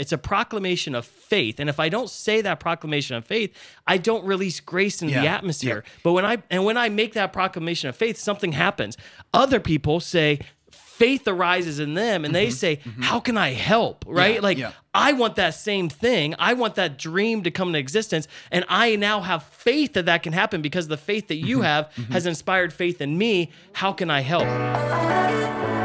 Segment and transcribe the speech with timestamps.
[0.00, 1.60] It's a proclamation of faith.
[1.60, 3.54] And if I don't say that proclamation of faith,
[3.86, 5.34] I don't release grace into the Yeah.
[5.36, 5.84] atmosphere.
[6.02, 8.96] But when I and when I make that proclamation of faith, something happens.
[9.34, 10.40] Other people say
[10.70, 12.54] faith arises in them and they mm-hmm.
[12.54, 13.00] say, mm-hmm.
[13.02, 14.04] How can I help?
[14.06, 14.34] Right?
[14.34, 14.72] Yeah, like yeah.
[14.92, 16.34] I want that same thing.
[16.38, 18.28] I want that dream to come into existence.
[18.50, 21.64] And I now have faith that that can happen because the faith that you mm-hmm.
[21.64, 23.50] have has inspired faith in me.
[23.72, 25.79] How can I help?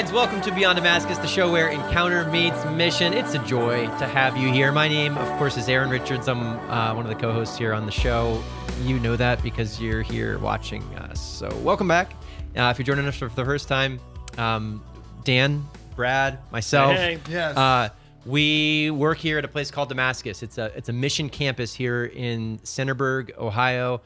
[0.00, 3.12] Friends, welcome to Beyond Damascus, the show where encounter meets mission.
[3.12, 4.72] It's a joy to have you here.
[4.72, 6.26] My name, of course, is Aaron Richards.
[6.26, 8.42] I'm uh, one of the co hosts here on the show.
[8.82, 11.20] You know that because you're here watching us.
[11.20, 12.14] So, welcome back.
[12.56, 14.00] Uh, if you're joining us for the first time,
[14.38, 14.82] um,
[15.24, 17.18] Dan, Brad, myself, Hey.
[17.28, 17.54] Yes.
[17.58, 17.90] uh,
[18.24, 20.42] we work here at a place called Damascus.
[20.42, 24.00] It's a it's a mission campus here in Centerburg, Ohio.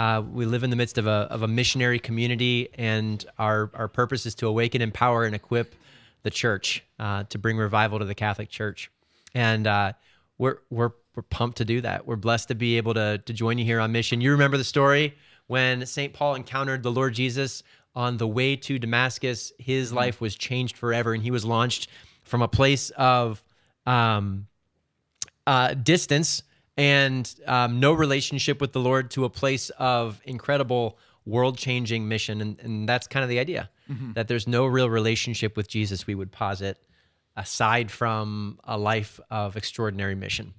[0.00, 3.86] Uh, we live in the midst of a of a missionary community, and our our
[3.86, 5.74] purpose is to awaken, empower, and equip
[6.22, 8.90] the church uh, to bring revival to the Catholic Church.
[9.34, 9.92] And uh,
[10.38, 12.06] we're we're we're pumped to do that.
[12.06, 14.22] We're blessed to be able to to join you here on mission.
[14.22, 15.16] You remember the story
[15.48, 17.62] when Saint Paul encountered the Lord Jesus
[17.94, 19.52] on the way to Damascus.
[19.58, 21.90] His life was changed forever, and he was launched
[22.24, 23.44] from a place of
[23.84, 24.46] um,
[25.46, 26.42] uh, distance
[26.80, 32.40] and um, no relationship with the Lord to a place of incredible world changing mission.
[32.40, 33.68] And, and that's kind of the idea
[34.14, 36.78] that there's no real relationship with Jesus, we would posit,
[37.36, 40.54] aside from a life of extraordinary mission.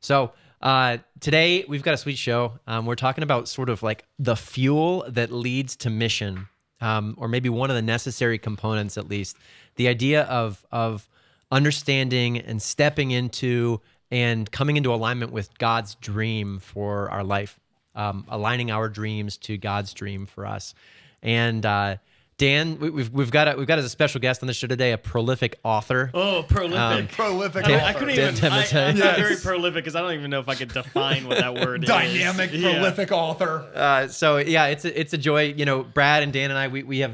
[0.00, 2.58] So, uh, today we've got a sweet show.
[2.66, 6.46] Um, we're talking about sort of like the fuel that leads to mission,
[6.80, 9.36] um, or maybe one of the necessary components, at least.
[9.76, 11.08] The idea of of
[11.50, 17.58] understanding and stepping into and coming into alignment with God's dream for our life,
[17.94, 20.74] um, aligning our dreams to God's dream for us.
[21.22, 21.96] And uh,
[22.38, 24.66] Dan, we, we've we've got a, we've got as a special guest on the show
[24.66, 26.10] today a prolific author.
[26.14, 27.12] Oh, prolific.
[27.12, 27.66] Prolific.
[27.66, 28.52] I, mean, I couldn't Dan even.
[28.52, 28.88] I, Timotei.
[28.88, 29.18] I'm not Yes.
[29.18, 32.52] very prolific because I don't even know if I could define what that word Dynamic,
[32.54, 32.62] is.
[32.62, 33.70] Dynamic, prolific author.
[33.74, 35.52] Uh, so yeah, it's a, it's a joy.
[35.52, 37.12] You know, Brad and Dan and I, we, we have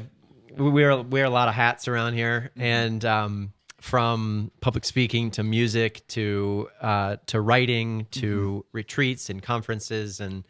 [0.55, 5.43] we wear wear a lot of hats around here, and um, from public speaking to
[5.43, 10.43] music to uh, to writing to retreats and conferences, and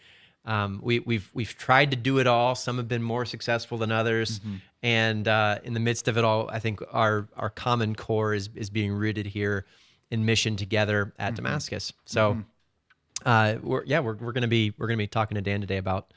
[0.46, 2.56] um, we, we've we've tried to do it all.
[2.56, 4.40] Some have been more successful than others,
[4.82, 8.50] and uh, in the midst of it all, I think our our common core is
[8.56, 9.66] is being rooted here
[10.10, 11.92] in mission together at Damascus.
[12.06, 12.38] So
[13.26, 16.14] uh, we're yeah, we're, we're gonna be we're gonna be talking to Dan today about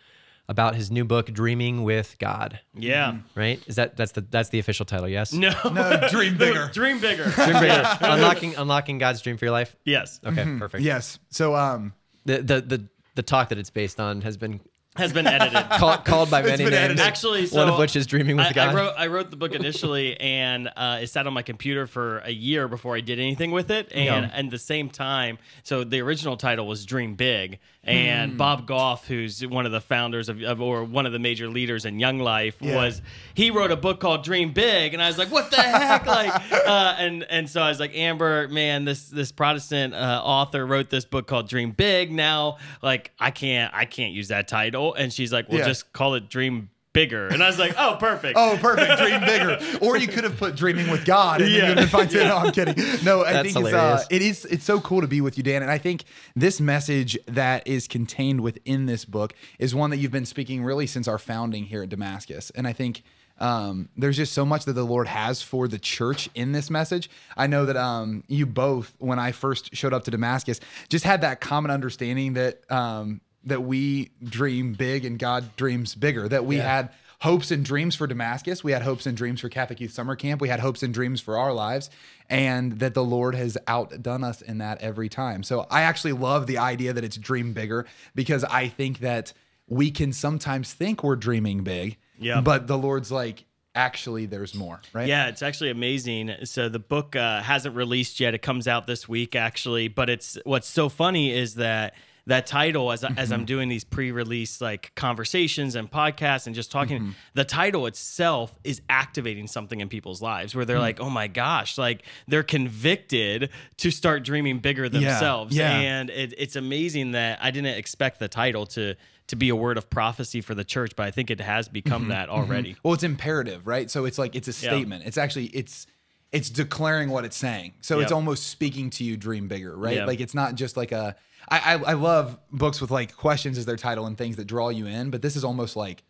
[0.50, 2.58] about his new book, Dreaming with God.
[2.74, 3.18] Yeah.
[3.36, 3.62] Right?
[3.68, 5.08] Is that that's the that's the official title?
[5.08, 5.32] Yes.
[5.32, 5.52] No.
[5.72, 6.68] No, dream bigger.
[6.74, 7.24] Dream bigger.
[7.30, 7.84] Dream bigger.
[8.00, 9.76] unlocking unlocking God's dream for your life.
[9.84, 10.20] yes.
[10.26, 10.82] Okay, perfect.
[10.82, 11.18] Yes.
[11.30, 11.94] So, um,
[12.24, 14.60] The, the the the talk that it's based on has been
[14.96, 15.70] Has been edited.
[15.78, 16.74] called called by many been names.
[16.84, 17.00] edited.
[17.00, 18.68] Actually, so one of which is Dreaming with I, God.
[18.68, 22.18] I wrote I wrote the book initially, and uh, it sat on my computer for
[22.18, 23.88] a year before I did anything with it.
[23.92, 24.30] And Yeah.
[24.32, 29.44] and the same time, so the original title was Dream Big, and Bob Goff, who's
[29.46, 32.56] one of the founders of, of or one of the major leaders in Young Life,
[32.60, 32.76] Yeah.
[32.76, 33.00] was
[33.34, 36.52] he wrote a book called Dream Big, and I was like, what the heck, like,
[36.52, 40.90] uh, and and so I was like, Amber, man, this this Protestant uh, author wrote
[40.90, 42.12] this book called Dream Big.
[42.12, 45.66] Now, like, I can't I can't use that title, and she's like, well, Yeah.
[45.66, 48.36] just call it Dream Bigger, and I was like, oh, perfect.
[48.36, 48.98] oh, perfect.
[48.98, 49.58] Dream bigger.
[49.80, 51.40] Or you could have put dreaming with God.
[51.40, 51.56] And Yeah.
[51.58, 51.62] yeah.
[51.62, 52.26] You would have been fine.
[52.26, 53.04] No, I'm kidding.
[53.04, 55.44] No, I That's think it's, uh, it is, it's so cool to be with you,
[55.44, 55.62] Dan.
[55.62, 56.02] And I think
[56.34, 60.88] this message that is contained within this book is one that you've been speaking really
[60.88, 62.50] since our founding here at Damascus.
[62.56, 63.02] And I think,
[63.38, 67.08] um, there's just so much that the Lord has for the church in this message.
[67.36, 70.58] I know that um, you both, when I first showed up to Damascus,
[70.88, 76.28] just had that common understanding that um, that we dream big and God dreams bigger.
[76.28, 76.90] That we had
[77.20, 78.64] hopes and dreams for Damascus.
[78.64, 80.40] We had hopes and dreams for Catholic Youth Summer Camp.
[80.40, 81.90] We had hopes and dreams for our lives,
[82.28, 85.42] and that the Lord has outdone us in that every time.
[85.42, 89.32] So I actually love the idea that it's dream bigger because I think that
[89.68, 92.40] we can sometimes think we're dreaming big, Yeah.
[92.40, 93.44] but the Lord's like,
[93.74, 95.06] actually, there's more, right?
[95.06, 96.34] Yeah, it's actually amazing.
[96.44, 98.34] So the book uh, hasn't released yet.
[98.34, 99.88] It comes out this week, actually.
[99.88, 101.94] But it's what's so funny is that
[102.30, 103.44] that title, as as I'm mm-hmm.
[103.44, 107.10] doing these pre-release like conversations and podcasts and just talking, mm-hmm.
[107.34, 110.80] the title itself is activating something in people's lives where they're mm.
[110.80, 115.56] like, oh my gosh, like they're convicted to start dreaming bigger themselves.
[115.56, 115.72] yeah.
[115.72, 118.94] And it, it's amazing that I didn't expect the title to
[119.26, 122.02] to be a word of prophecy for the church, but I think it has become
[122.02, 122.10] mm-hmm.
[122.10, 122.76] that already.
[122.82, 123.90] Well, it's imperative, right?
[123.90, 124.70] So it's like it's a Yeah.
[124.70, 125.04] statement.
[125.04, 125.86] It's actually it's
[126.32, 127.72] it's declaring what it's saying.
[127.80, 129.96] So it's almost speaking to you, dream bigger, right?
[129.96, 130.04] Yeah.
[130.04, 131.16] Like it's not just like a.
[131.48, 134.68] I, I I love books with like questions as their title and things that draw
[134.68, 136.02] you in, but this is almost like,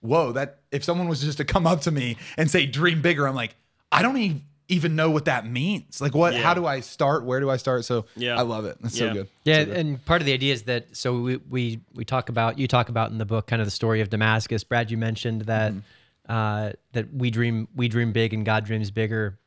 [0.00, 3.26] whoa, that if someone was just to come up to me and say dream bigger,
[3.26, 3.54] I'm like,
[3.92, 6.00] I don't even even know what that means.
[6.00, 6.34] Like what?
[6.34, 6.40] Yeah.
[6.40, 7.24] How do I start?
[7.24, 7.84] Where do I start?
[7.84, 8.36] So Yeah.
[8.36, 8.76] I love it.
[8.80, 9.28] That's so good.
[9.44, 9.76] Yeah, So good.
[9.76, 12.88] and part of the idea is that so we, we we talk about you talk
[12.88, 14.64] about in the book kind of the story of Damascus.
[14.64, 15.72] Brad, you mentioned that
[16.28, 19.38] uh, that we dream we dream big and God dreams bigger.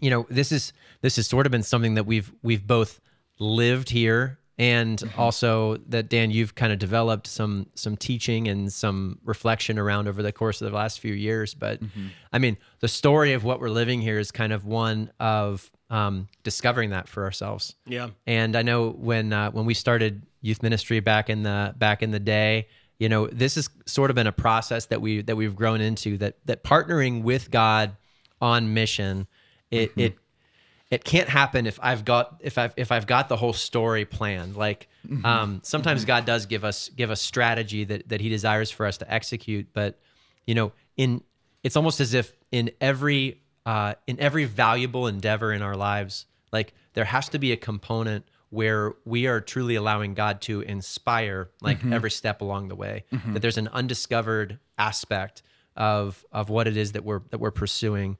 [0.00, 0.72] You know, this is
[1.02, 3.00] this has sort of been something that we've we've both
[3.38, 9.18] lived here and also that Dan you've kind of developed some some teaching and some
[9.24, 11.54] reflection around over the course of the last few years.
[11.54, 11.80] But
[12.32, 16.28] I mean, the story of what we're living here is kind of one of um,
[16.42, 17.74] discovering that for ourselves.
[17.86, 18.10] Yeah.
[18.26, 22.10] And I know when uh, when we started youth ministry back in the back in
[22.10, 22.68] the day,
[22.98, 26.16] you know, this has sort of been a process that we that we've grown into
[26.18, 27.96] that that partnering with God
[28.40, 29.26] on mission,
[29.70, 30.16] it it
[30.94, 34.56] it can't happen if I've got if I've if I've got the whole story planned.
[34.56, 34.88] Like
[35.24, 38.98] um, sometimes God does give us give us strategy that that He desires for us
[38.98, 39.98] to execute, but
[40.46, 41.22] you know, in
[41.64, 46.74] it's almost as if in every uh, in every valuable endeavor in our lives, like
[46.92, 51.84] there has to be a component where we are truly allowing God to inspire like
[51.92, 53.04] every step along the way.
[53.32, 55.42] That there's an undiscovered aspect
[55.76, 58.16] of of what it is that we're that we're pursuing,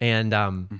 [0.00, 0.78] and um, uh,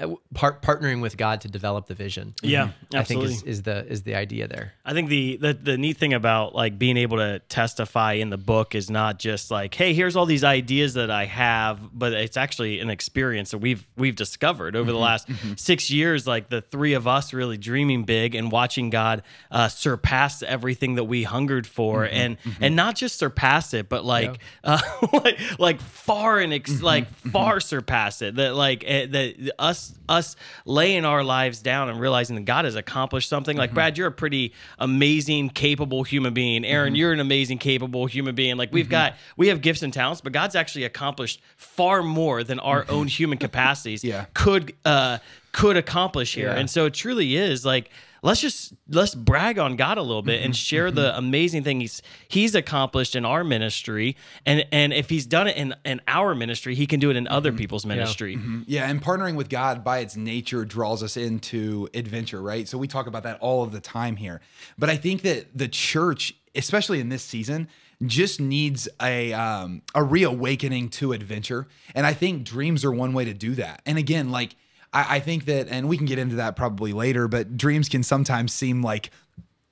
[0.00, 2.32] Uh, part partnering with God to develop the vision.
[2.40, 2.96] Yeah, mm-hmm.
[2.96, 4.74] I think is, is the is the idea there.
[4.84, 8.36] I think the, the the neat thing about like being able to testify in the
[8.36, 12.36] book is not just like, hey, here's all these ideas that I have, but it's
[12.36, 15.02] actually an experience that we've we've discovered over the mm-hmm.
[15.02, 15.54] last mm-hmm.
[15.56, 16.28] six years.
[16.28, 21.04] Like the three of us really dreaming big and watching God uh, surpass everything that
[21.04, 24.80] we hungered for, and and not just surpass it, but like uh,
[25.12, 28.36] like like far and ex- like far surpass it.
[28.36, 32.74] That like eh, that us us laying our lives down and realizing that God has
[32.74, 33.56] accomplished something.
[33.56, 33.74] Like mm-hmm.
[33.74, 36.64] Brad, you're a pretty amazing, capable human being.
[36.64, 36.96] Aaron, mm-hmm.
[36.96, 38.56] you're an amazing, capable human being.
[38.56, 38.92] Like we've mm-hmm.
[38.92, 43.06] got we have gifts and talents, but God's actually accomplished far more than our own
[43.06, 44.26] human capacities Yeah.
[44.34, 45.18] could uh
[45.52, 46.48] could accomplish here.
[46.48, 46.56] Yeah.
[46.58, 47.90] And so it truly is like
[48.22, 50.58] let's just let's brag on God a little bit and mm-hmm.
[50.58, 51.18] share the mm-hmm.
[51.18, 54.16] amazing thing he's he's accomplished in our ministry
[54.46, 57.26] and and if he's done it in in our ministry, he can do it in
[57.28, 57.58] other mm-hmm.
[57.58, 58.38] people's ministry.
[58.66, 62.66] Yeah, and partnering with God by its nature draws us into adventure, right?
[62.68, 64.40] So we talk about that all of the time here.
[64.78, 67.68] But I think that the church, especially in this season,
[68.06, 73.24] just needs a um, a reawakening to adventure, and I think dreams are one way
[73.24, 73.82] to do that.
[73.86, 74.56] And again, like
[74.92, 78.02] I, I think that, and we can get into that probably later, but dreams can
[78.02, 79.10] sometimes seem like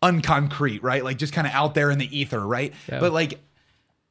[0.02, 1.02] unconcrete, right?
[1.04, 2.72] Like just kind of out there in the ether, right?
[2.88, 3.00] Yeah.
[3.00, 3.40] But like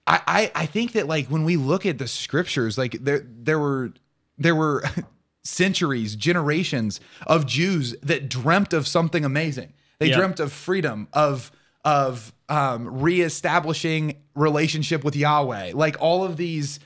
[0.08, 3.60] I, I I think that like when we look at the scriptures, like there there
[3.60, 3.94] were
[4.38, 4.84] there were
[5.44, 9.74] centuries, generations of Jews that dreamt of something amazing.
[10.00, 10.18] They Yeah.
[10.18, 11.52] dreamt of freedom, of
[11.84, 16.80] of um, reestablishing relationship with Yahweh, like all of these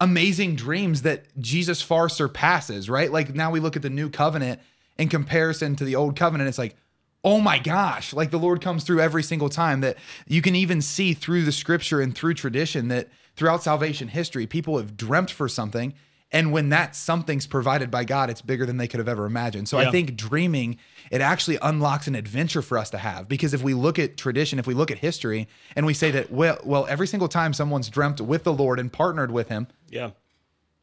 [0.00, 2.90] amazing dreams that Jesus far surpasses.
[2.90, 3.10] Right?
[3.10, 4.60] Like now we look at the new covenant
[4.98, 6.48] in comparison to the old covenant.
[6.48, 6.76] It's like
[7.24, 9.96] oh my gosh like the lord comes through every single time that
[10.26, 14.76] you can even see through the scripture and through tradition that throughout salvation history people
[14.76, 15.94] have dreamt for something
[16.30, 19.68] and when that something's provided by god it's bigger than they could have ever imagined
[19.68, 20.76] so i think dreaming
[21.10, 24.58] it actually unlocks an adventure for us to have because if we look at tradition
[24.58, 27.88] if we look at history and we say that well well every single time someone's
[27.88, 30.10] dreamt with the lord and partnered with him Yeah.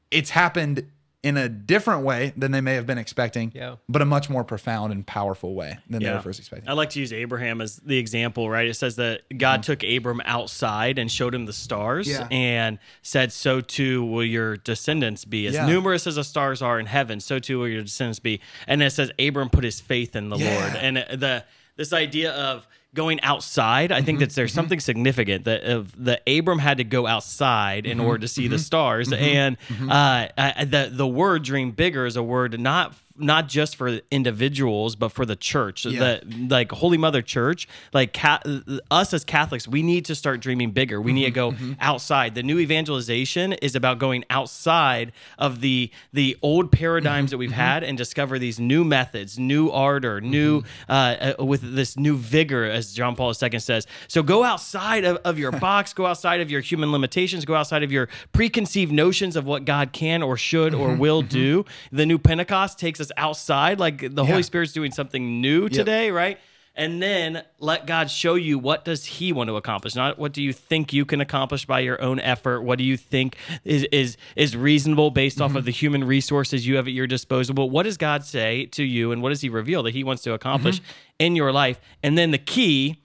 [0.10, 0.90] it's happened
[1.24, 3.76] in a different way than they may have been expecting Yeah.
[3.88, 6.90] but a much more profound and powerful way than they were first expecting I like
[6.92, 8.68] to use Abraham as the example, right?
[8.68, 9.72] It says that God mm-hmm.
[9.72, 12.28] took Abram outside and showed him the stars Yeah.
[12.32, 15.46] and said, So too will your descendants be.
[15.46, 15.68] As Yeah.
[15.68, 18.42] numerous as the stars are in heaven, so too will your descendants be.
[18.66, 20.58] And it says Abram put his faith in the Yeah.
[20.60, 20.76] Lord.
[20.76, 24.56] And the this idea of going outside, I think mm-hmm, that there's mm-hmm.
[24.56, 28.48] something significant that of the Abram had to go outside in mm-hmm, order to see
[28.48, 29.12] the stars.
[29.12, 29.58] And
[29.90, 34.96] uh, I, the the word dream bigger is a word not not just for individuals
[34.96, 35.86] but for the church.
[35.86, 36.20] Yeah.
[36.22, 38.42] the like holy mother church like ca-
[38.90, 41.02] us as catholics we need to start dreaming bigger.
[41.02, 41.74] We need to mm-hmm, go mm-hmm.
[41.80, 42.36] outside.
[42.36, 47.52] The new evangelization is about going outside of the the old paradigms mm-hmm, that we've
[47.52, 52.66] had and discover these new methods new ardor new uh, uh, with this new vigor
[52.66, 53.88] as john paul ii says.
[54.08, 57.84] So go outside of, of your box go outside of your human limitations go outside
[57.84, 61.66] of your preconceived notions of what god can or should or will do.
[61.92, 64.44] The new pentecost takes us outside like the holy Yeah.
[64.44, 66.38] spirit's doing something new today right?
[66.74, 70.42] And then let God show you what does he want to accomplish not what do
[70.42, 72.62] you think you can accomplish by your own effort.
[72.62, 75.58] What do you think is is is reasonable based off mm-hmm.
[75.58, 77.56] of the human resources you have at your disposal?
[77.56, 80.24] But what does God say to you and what does he reveal that he wants
[80.24, 80.92] to accomplish mm-hmm.
[81.20, 81.80] in your life?
[82.04, 83.01] And then the key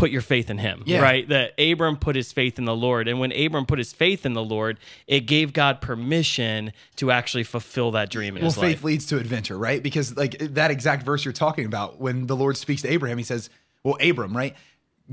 [0.00, 1.02] put your faith in him, Yeah.
[1.02, 1.28] right?
[1.28, 3.06] That Abram put his faith in the Lord.
[3.06, 7.44] And when Abram put his faith in the Lord, it gave God permission to actually
[7.44, 8.84] fulfill that dream in well, his faith life.
[8.84, 9.82] leads to adventure, right?
[9.82, 13.24] Because like that exact verse you're talking about, when the Lord speaks to Abraham, he
[13.24, 13.50] says,
[13.84, 14.56] "Well, Abram, right?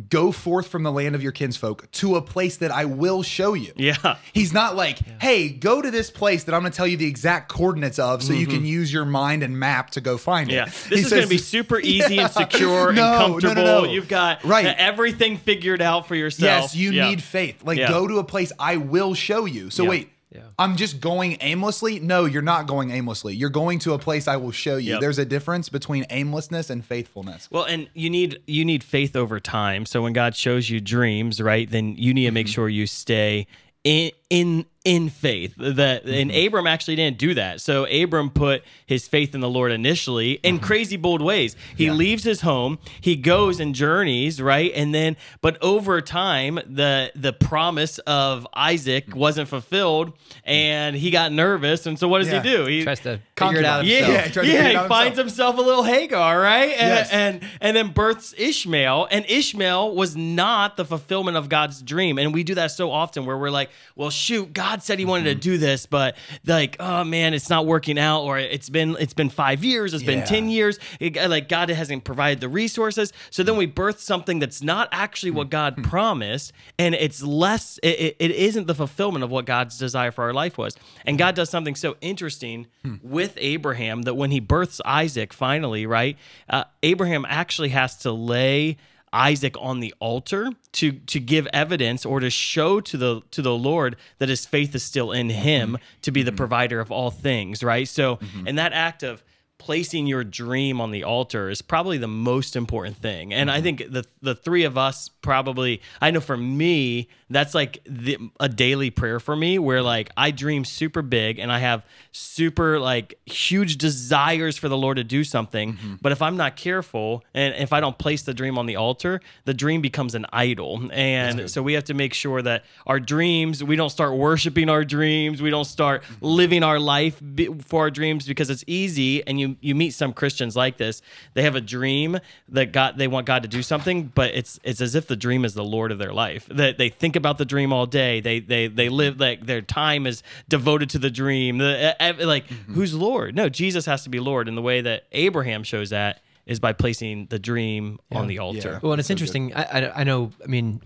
[0.09, 3.53] Go forth from the land of your kinsfolk to a place that I will show
[3.55, 4.17] you." Yeah.
[4.33, 7.07] He's not like, "Hey, go to this place that I'm going to tell you the
[7.07, 10.55] exact coordinates of, so you can use your mind and map to go find Mm-hmm.
[10.55, 13.17] Yeah, it." this He is going to be super easy and secure No, no, and
[13.17, 13.63] no, comfortable.
[13.63, 13.83] no.
[13.85, 14.65] You've got Right.
[14.77, 16.43] everything figured out for yourself.
[16.63, 17.09] Yes, you Yeah.
[17.09, 17.63] need faith.
[17.63, 17.89] Like, Yeah.
[17.89, 19.69] go to a place I will show you.
[19.69, 19.89] So Yeah.
[19.89, 20.41] wait, Yeah.
[20.59, 21.99] I'm just going aimlessly?
[22.01, 23.33] No, you're not going aimlessly.
[23.35, 24.91] You're going to a place I will show you.
[24.93, 25.01] Yep.
[25.01, 27.47] There's a difference between aimlessness and faithfulness.
[27.49, 29.85] Well, and you need you need faith over time.
[29.85, 32.33] So when God shows you dreams, right, then you need to Mm-hmm.
[32.33, 33.47] make sure you stay
[33.85, 35.53] in in in faith.
[35.57, 36.47] That and Mm-hmm.
[36.47, 37.59] Abram actually didn't do that.
[37.59, 41.57] So Abram put his faith in the Lord initially in crazy bold ways.
[41.75, 41.91] He Mm-hmm.
[41.93, 41.97] Yeah.
[41.97, 47.33] leaves his home, he goes and journeys, right, and then but over time the the
[47.33, 50.13] promise of Isaac wasn't fulfilled,
[50.45, 51.85] and he got nervous.
[51.85, 52.41] And so what does Yeah.
[52.41, 52.65] he do?
[52.65, 54.35] He Tries to figure it out yeah, himself.
[54.37, 55.55] Yeah, he yeah, he out finds himself.
[55.55, 56.69] himself a little Hagar, right?
[56.71, 57.09] And, Yes.
[57.11, 62.17] and and then births Ishmael, and Ishmael was not the fulfillment of God's dream.
[62.17, 65.25] And we do that so often where we're like, well, shoot, God said he wanted
[65.27, 65.39] Mm-hmm.
[65.39, 69.13] to do this, but like, oh man, it's not working out, or it's been it's
[69.13, 70.25] been five years, it's been Yeah.
[70.25, 70.79] ten years.
[70.99, 73.13] It- like God hasn't provided the resources.
[73.29, 75.89] So then we birth something that's not actually what God Mm-hmm.
[75.89, 77.79] promised, and it's less.
[77.83, 80.75] It, it- it isn't the fulfillment of what God's desire for our life was.
[81.05, 82.95] And God does something so interesting Hmm.
[83.03, 86.17] with Abraham that when he births Isaac, finally, right?
[86.49, 88.77] Uh, Abraham actually has to lay.
[89.13, 93.55] Isaac on the altar to to give evidence or to show to the to the
[93.55, 95.83] Lord that his faith is still in him mm-hmm.
[96.01, 96.37] to be the mm-hmm.
[96.37, 97.87] provider of all things, right?
[97.87, 98.47] So, mm-hmm.
[98.47, 99.23] in that act of
[99.59, 103.33] placing your dream on the altar is probably the most important thing.
[103.33, 107.79] And I think the the three of us probably I know for me that's like
[107.85, 111.85] the, a daily prayer for me where like I dream super big and I have
[112.17, 115.95] super like huge desires for the Lord to do something, mm-hmm.
[116.01, 119.21] but if I'm not careful and if I don't place the dream on the altar,
[119.45, 120.89] the dream becomes an idol.
[120.91, 124.83] And so we have to make sure that our dreams, we don't start worshiping our
[124.83, 126.25] dreams, we don't start mm-hmm.
[126.25, 127.21] living our life
[127.65, 131.01] for our dreams because it's easy and you you meet some Christians like this.
[131.35, 132.19] They have a dream
[132.49, 135.45] that God they want God to do something, but it's it's as if the dream
[135.45, 136.47] is the Lord of their life.
[136.49, 138.21] That they think about the dream all day.
[138.21, 141.59] They they they live like their time is devoted to the dream.
[141.59, 142.73] The, like mm-hmm.
[142.73, 143.35] who's Lord?
[143.35, 144.47] No, Jesus has to be Lord.
[144.47, 148.71] And the way that Abraham shows that is by placing the dream on the altar.
[148.73, 148.79] Yeah.
[148.81, 149.53] Well, and it's interesting.
[149.53, 150.31] I, I I know.
[150.41, 150.81] I mean,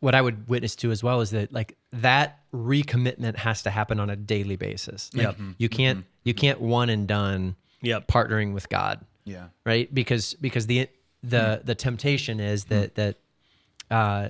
[0.00, 4.00] what I would witness to as well is that like that recommitment has to happen
[4.00, 5.10] on a daily basis.
[5.14, 5.34] Like, Yep.
[5.34, 5.50] Mm-hmm.
[5.58, 6.08] You can't mm-hmm.
[6.24, 7.54] you can't one and done.
[7.82, 8.08] Yep.
[8.08, 9.00] Partnering with God.
[9.24, 9.46] Yeah.
[9.64, 9.92] Right.
[9.94, 10.88] Because because the
[11.22, 13.16] the the temptation is that that
[13.90, 14.28] uh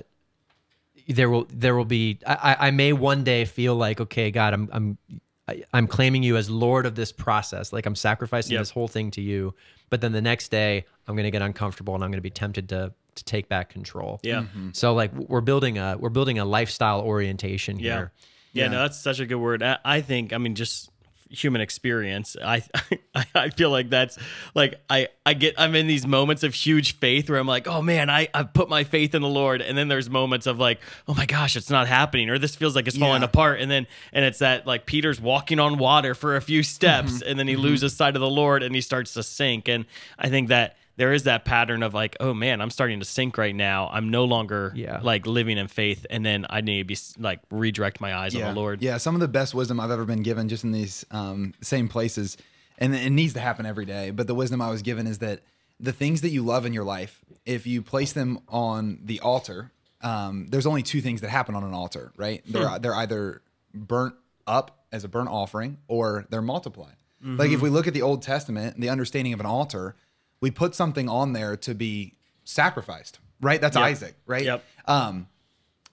[1.07, 4.53] there will there will be I, I- I may one day feel like okay God
[4.53, 4.97] I'm I'm
[5.47, 8.61] I- I'm claiming you as Lord of this process like I'm sacrificing Yep.
[8.61, 9.53] this whole thing to you
[9.89, 12.29] but then the next day I'm going to get uncomfortable and I'm going to be
[12.29, 14.41] tempted to to take back control Yeah.
[14.43, 14.69] Mm-hmm.
[14.73, 17.93] so like we're building a we're building a lifestyle orientation Yeah.
[17.97, 18.11] here
[18.53, 18.63] yeah.
[18.65, 18.69] Yeah.
[18.71, 19.61] no, that's such a good word.
[19.61, 20.89] I, I think, I mean, just
[21.29, 22.35] human experience.
[22.43, 22.63] I,
[23.15, 24.17] I I feel like that's
[24.55, 27.81] like I I get I'm in these moments of huge faith where I'm like, oh
[27.81, 30.79] man, I I put my faith in the Lord, and then there's moments of like,
[31.07, 33.27] oh my gosh, it's not happening, or this feels like it's falling Yeah.
[33.27, 37.11] apart, and then and it's that like Peter's walking on water for a few steps,
[37.13, 37.29] Mm-hmm.
[37.29, 39.85] and then he loses sight of the Lord, and he starts to sink, and
[40.17, 40.75] I think that.
[40.97, 43.89] There is that pattern of like, oh man, I'm starting to sink right now.
[43.91, 44.99] I'm no longer Yeah.
[45.01, 48.47] like living in faith, and then I need to be like redirect my eyes yeah.
[48.47, 48.81] on the Lord.
[48.81, 51.87] Yeah, some of the best wisdom I've ever been given just in these um, same
[51.87, 52.35] places,
[52.77, 54.11] and it needs to happen every day.
[54.11, 55.41] But the wisdom I was given is that
[55.79, 59.71] the things that you love in your life, if you place them on the altar,
[60.01, 62.41] um, there's only two things that happen on an altar, right?
[62.47, 63.41] They're they're either
[63.73, 64.15] burnt
[64.47, 66.95] up as a burnt offering or they're multiplied.
[67.21, 69.95] Like if we look at the Old Testament, the understanding of an altar,
[70.39, 72.13] we put something on there to be
[72.43, 73.59] sacrificed, right?
[73.59, 73.85] That's Yep.
[73.85, 74.43] Isaac, right?
[74.45, 74.63] Yep.
[74.85, 75.27] Um,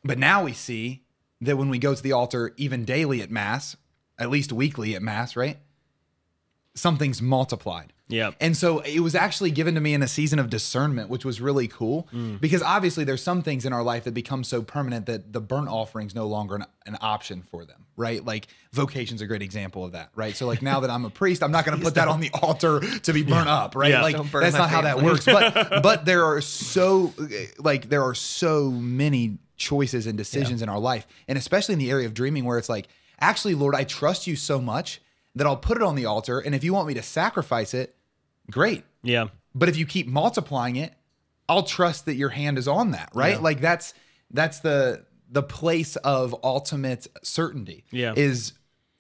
[0.05, 1.05] but now we see
[1.41, 3.77] that when we go to the altar, even daily at Mass,
[4.19, 5.59] at least weekly at Mass, right?
[6.75, 7.94] Something's multiplied.
[8.09, 8.35] Yep.
[8.39, 11.41] And so it was actually given to me in a season of discernment, which was
[11.41, 12.39] really cool Mm.
[12.39, 15.69] because obviously there's some things in our life that become so permanent that the burnt
[15.69, 18.23] offering's no longer an, an option for them, right?
[18.23, 20.37] Like vocation's a great example of that, right?
[20.37, 22.31] So like now that I'm a priest, I'm not going to put that on the
[22.43, 23.91] altar to be burnt up, right?
[23.93, 24.03] Yeah.
[24.03, 25.25] Like Don't burn that's not how that works.
[25.25, 27.15] But but there are so
[27.59, 31.91] like there are so many choices and decisions in our life, and especially in the
[31.91, 32.89] area of dreaming where it's like,
[33.21, 35.01] actually, Lord, I trust you so much
[35.35, 37.95] that I'll put it on the altar, and if you want me to sacrifice it,
[38.51, 38.85] great.
[39.03, 39.27] Yeah.
[39.55, 40.93] But if you keep multiplying it,
[41.49, 43.35] I'll trust that your hand is on that, right?
[43.35, 43.41] Yeah.
[43.41, 43.95] Like that's
[44.31, 47.85] that's the the place of ultimate certainty.
[47.91, 48.15] Yeah.
[48.17, 48.53] Is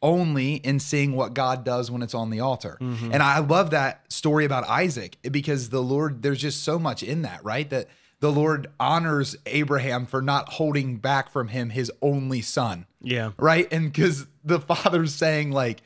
[0.02, 2.76] only in seeing what God does when it's on the altar.
[2.80, 3.12] Mm-hmm.
[3.12, 7.22] And I love that story about Isaac because the Lord there's just so much in
[7.22, 7.68] that, right?
[7.70, 7.88] That
[8.20, 13.32] the Lord honors Abraham for not holding back from him his only son Yeah.
[13.38, 15.82] right and because the father's saying like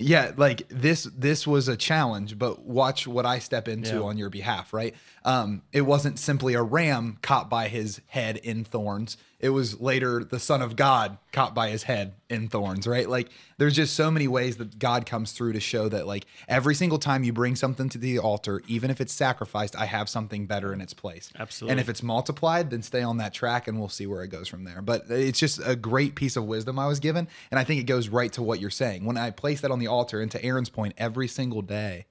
[0.00, 4.00] yeah like this this was a challenge but watch what i step into Yeah.
[4.02, 8.64] on your behalf right um it wasn't simply a ram caught by his head in
[8.64, 13.08] thorns it was later the son of god caught by his head in thorns right
[13.08, 16.74] like there's just so many ways that god comes through to show that like every
[16.74, 20.46] single time you bring something to the altar even if it's sacrificed i have something
[20.46, 21.72] better in its place Absolutely.
[21.72, 24.48] and if it's multiplied, then stay on that track and we'll see where it goes
[24.48, 24.82] from there.
[24.82, 27.28] But it's just a great piece of wisdom I was given.
[27.50, 29.04] And I think it goes right to what you're saying.
[29.04, 32.06] When I place that on the altar, and to Aaron's point, every single day,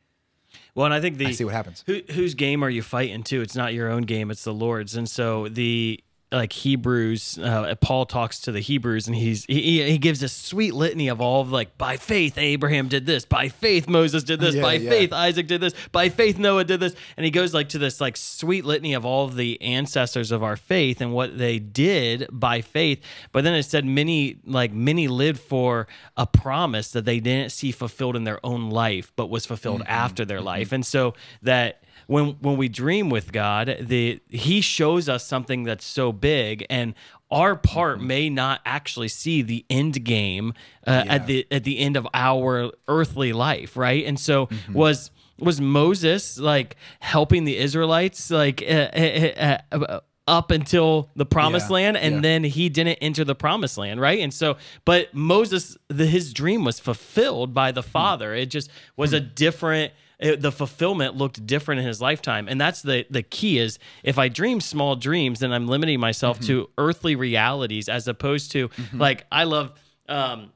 [0.75, 1.83] Well, and I think the I see what happens.
[1.87, 3.41] Who, whose game are you fighting to?
[3.41, 4.95] It's not your own game; it's the Lord's.
[4.95, 9.97] And so the like Hebrews, uh, Paul talks to the Hebrews, and he's he, he
[9.97, 13.87] gives a sweet litany of all of like by faith Abraham did this, by faith
[13.89, 14.89] Moses did this, Yeah, by yeah.
[14.89, 17.99] faith Isaac did this, by faith Noah did this, and he goes like to this
[17.99, 22.27] like sweet litany of all of the ancestors of our faith and what they did
[22.31, 23.01] by faith.
[23.31, 27.71] But then it said many like many lived for a promise that they didn't see
[27.71, 32.25] fulfilled in their own life, but was fulfilled after their life, and so that when
[32.41, 36.95] when we dream with God, the He shows us something that's so big, and
[37.29, 40.53] our part may not actually see the end game
[40.87, 41.13] uh, Yeah.
[41.15, 44.03] at the at the end of our earthly life, right?
[44.07, 50.49] And so was was Moses like helping the Israelites like uh, uh, uh, uh, up
[50.51, 52.21] until the promised Yeah, land and yeah.
[52.21, 54.19] then he didn't enter the promised land right?
[54.19, 58.33] And so but moses the, his dream was fulfilled by the father.
[58.35, 62.47] It just was a different it, the fulfillment looked different in his lifetime.
[62.47, 66.39] And that's the the key is if i dream small dreams then i'm limiting myself
[66.41, 69.71] to earthly realities as opposed to like i love
[70.07, 70.51] um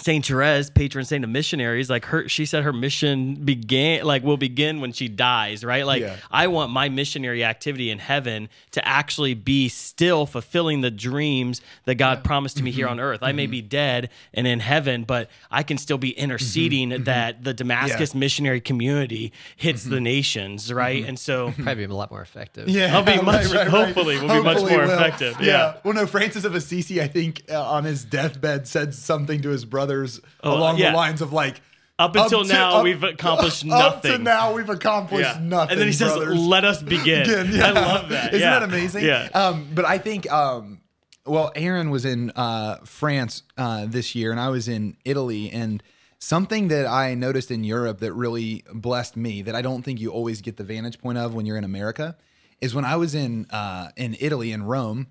[0.00, 4.36] Saint Therese, patron saint of missionaries, like her, she said her mission began, like will
[4.36, 5.86] begin when she dies, right?
[5.86, 6.16] Like Yeah.
[6.32, 11.94] I want my missionary activity in heaven to actually be still fulfilling the dreams that
[11.94, 12.76] God promised to me Mm-hmm.
[12.76, 13.20] here on earth.
[13.22, 17.04] I may be dead and in heaven, but I can still be interceding Mm-hmm.
[17.04, 21.04] that the Damascus missionary community hits the nations, right?
[21.06, 22.66] And so Probably be a lot more effective.
[22.66, 22.76] Mm-hmm.
[22.76, 24.90] Yeah, I'll be much- hopefully we'll be much more will.
[24.90, 25.76] effective, yeah.
[25.84, 29.64] Well, no, Francis of Assisi, I think, uh, on his deathbed said something to his
[29.86, 30.90] brothers along Oh, yeah.
[30.90, 31.60] the lines of like,
[31.98, 34.12] Up until to- now, up- we've accomplished nothing.
[34.12, 35.72] Up to now, we've accomplished nothing.
[35.72, 37.66] And then he says, "Let us begin." Again, yeah.
[37.66, 38.28] I love that.
[38.34, 38.58] Isn't yeah.
[38.58, 39.04] that amazing?
[39.04, 39.28] Yeah.
[39.32, 40.80] Um, but I think, um,
[41.26, 45.82] well, Aaron was in uh, France uh, this year, and I was in Italy, and
[46.18, 50.10] something that I noticed in Europe that really blessed me that I don't think you
[50.10, 52.16] always get the vantage point of when you're in America
[52.60, 55.06] is when I was in uh, in Italy in Rome.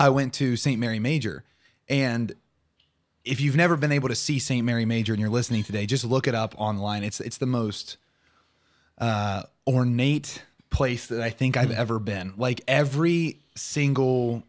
[0.00, 0.78] I went to St.
[0.80, 1.44] Mary Major,
[1.88, 2.32] and
[3.24, 4.64] if you've never been able to see St.
[4.64, 7.04] Mary Major and you're listening today, just look it up online.
[7.04, 7.96] It's it's the most
[8.98, 12.34] uh, ornate place that I think I've ever been.
[12.36, 14.44] Like every single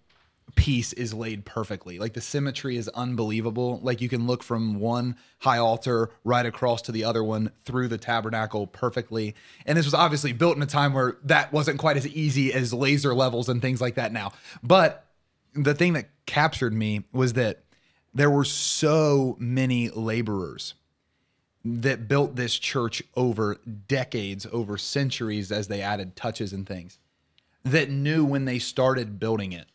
[0.56, 2.00] piece is laid perfectly.
[2.00, 3.80] Like the symmetry is unbelievable.
[3.82, 7.88] Like you can look from one high altar right across to the other one through
[7.88, 9.36] the tabernacle perfectly.
[9.66, 12.74] And this was obviously built in a time where that wasn't quite as easy as
[12.74, 14.34] laser levels and things like that now.
[14.64, 15.06] But
[15.54, 17.64] the thing that captured me was that
[18.14, 20.74] there were so many laborers
[21.64, 26.98] that built this church over decades, over centuries as they added touches and things
[27.64, 29.68] that knew when they started building it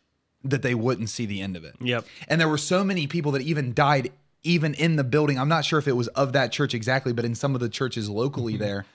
[0.43, 1.75] that they wouldn't see the end of it.
[1.79, 2.05] Yep.
[2.27, 4.11] And there were so many people that even died
[4.43, 5.39] even in the building.
[5.39, 7.69] I'm not sure if it was of that church exactly, but in some of the
[7.69, 8.63] churches locally mm-hmm.
[8.63, 8.85] there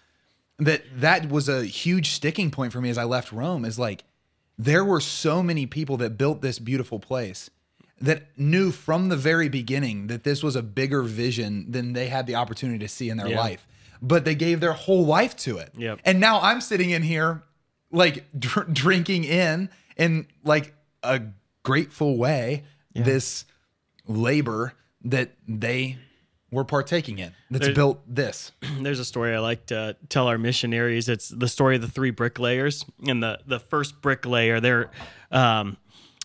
[0.60, 4.04] that that was a huge sticking point for me as I left Rome is like
[4.58, 7.50] there were so many people that built this beautiful place
[8.00, 12.26] that knew from the very beginning that this was a bigger vision than they had
[12.26, 13.38] the opportunity to see in their Yeah.
[13.40, 13.66] life.
[14.02, 15.70] But they gave their whole life to it.
[15.76, 16.00] Yep.
[16.06, 17.42] And now I'm sitting in here
[17.92, 21.20] like dr- drinking in in like a
[21.62, 23.44] grateful way this
[24.06, 24.72] labor
[25.04, 25.98] that they
[26.50, 28.50] we're partaking in that's There- built this.
[28.80, 31.08] there's a story I like to tell our missionaries.
[31.08, 32.84] It's the story of the three bricklayers.
[33.06, 34.90] And the the first bricklayer, they're
[35.30, 35.76] um,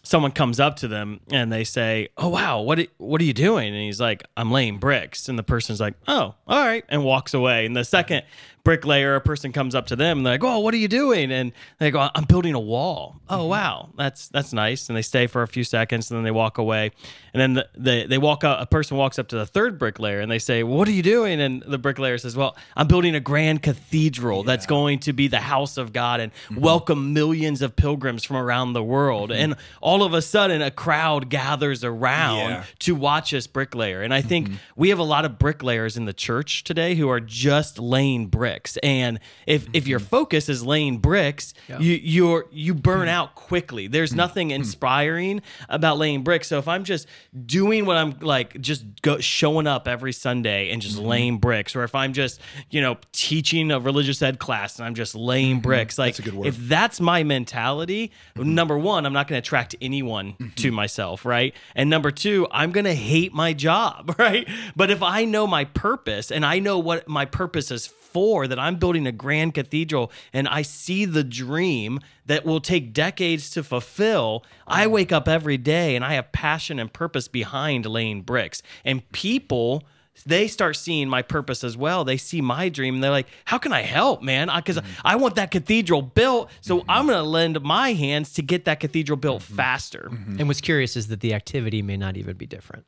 [0.05, 3.33] someone comes up to them and they say, "Oh wow, what are- what are you
[3.33, 7.03] doing?" And he's like, "I'm laying bricks." And the person's like, "Oh, all right," and
[7.03, 7.65] walks away.
[7.65, 8.23] And the second
[8.65, 11.32] bricklayer, a person comes up to them and they're like, "Oh, what are you doing?"
[11.32, 13.49] And they go, "I'm building a wall." Oh mm-hmm.
[13.49, 14.89] wow, that's that's nice.
[14.89, 16.91] And they stay for a few seconds and then they walk away.
[17.34, 18.60] And then the, they they walk up.
[18.60, 21.39] A person walks up to the third bricklayer and they say, "What are you doing?"
[21.39, 25.39] And the bricklayer says, "Well, I'm building a grand cathedral that's going to be the
[25.39, 26.60] house of God and mm-hmm.
[26.60, 29.41] welcome millions of pilgrims from around the world." Mm-hmm.
[29.41, 32.63] And all of a sudden, a crowd gathers around Yeah.
[32.80, 34.01] to watch us bricklayer.
[34.01, 37.19] And I think we have a lot of bricklayers in the church today who are
[37.19, 38.77] just laying bricks.
[38.77, 40.07] And if if your mm-hmm.
[40.07, 43.11] focus is laying bricks, you you're you burn mm.
[43.11, 43.87] out quickly.
[43.87, 44.17] There's mm.
[44.17, 44.55] nothing mm.
[44.55, 46.47] inspiring about laying bricks.
[46.47, 47.07] So if I'm just
[47.45, 51.07] doing what I'm like just go, showing up every Sunday and just mm-hmm.
[51.07, 52.39] laying bricks or if I'm just,
[52.69, 55.61] you know, teaching a religious ed class and I'm just laying mm-hmm.
[55.61, 56.47] bricks, like a good word.
[56.47, 60.55] if that's my mentality, number one, I'm not going to attract anyone Mm-hmm.
[60.55, 61.53] to myself, right?
[61.75, 64.47] And number two, I'm going to hate my job, right?
[64.75, 68.58] But if I know my purpose and I know what my purpose is for, that
[68.58, 73.62] I'm building a grand cathedral and I see the dream that will take decades to
[73.62, 78.62] fulfill, I wake up every day and I have passion and purpose behind laying bricks.
[78.86, 79.84] And people,
[80.25, 82.06] they start seeing my purpose as well.
[82.06, 84.49] They see my dream and they're like, "How can I help, man?
[84.56, 85.01] Because mm-hmm.
[85.04, 86.89] I want that cathedral built, so mm-hmm.
[86.89, 89.56] I'm going to lend my hands to get that cathedral built mm-hmm.
[89.56, 90.08] faster."
[90.39, 92.86] And what's curious is that the activity may not even be different.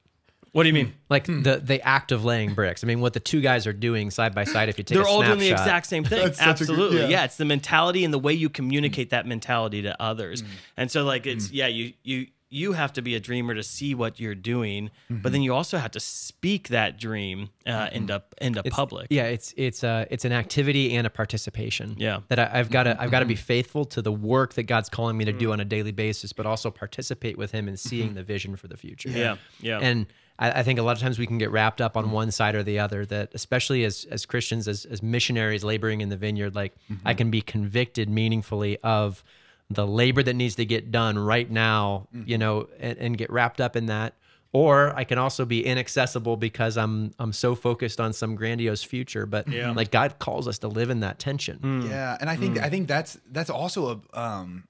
[0.57, 0.95] What do you mean?
[1.07, 1.43] Like hmm.
[1.43, 2.83] the the act of laying bricks.
[2.83, 4.69] I mean, what the two guys are doing side by side.
[4.69, 5.05] If you take a snapshot.
[5.05, 6.19] They're a all doing the snapshot- exact same thing.
[6.23, 7.01] That's such a good- Absolutely.
[7.01, 7.07] yeah.
[7.09, 7.23] yeah.
[7.25, 10.41] it's the mentality and the way you communicate that mentality to others.
[10.41, 10.47] Hmm.
[10.75, 11.57] And so like it's hmm.
[11.57, 15.15] yeah, you you you have to be a dreamer to see what you're doing, but
[15.15, 15.31] mm-hmm.
[15.31, 17.95] then you also have to speak that dream uh, mm-hmm.
[17.95, 19.07] into into public.
[19.11, 21.93] Yeah, it's it's uh it's an activity and a participation.
[21.99, 22.21] Yeah.
[22.29, 23.01] that I, I've got to mm-hmm.
[23.01, 25.59] I've got to be faithful to the work that God's calling me to do on
[25.59, 29.09] a daily basis, but also participate with Him in seeing the vision for the future.
[29.09, 29.77] Yeah, yeah.
[29.79, 30.07] And
[30.39, 32.13] I, I think a lot of times we can get wrapped up on mm-hmm.
[32.13, 33.05] one side or the other.
[33.05, 37.17] That especially as as Christians, as as missionaries laboring in the vineyard, like I mm-hmm.
[37.17, 39.23] can be convicted meaningfully of
[39.69, 42.39] the labor that needs to get done right now, you mm-hmm.
[42.39, 44.13] know, and, and get wrapped up in that.
[44.53, 49.25] Or I can also be inaccessible because I'm I'm so focused on some grandiose future.
[49.25, 49.71] But Yeah.
[49.71, 51.59] like God calls us to live in that tension.
[51.59, 51.89] Mm.
[51.89, 52.63] Yeah, and I think mm.
[52.63, 54.67] I think that's that's also a um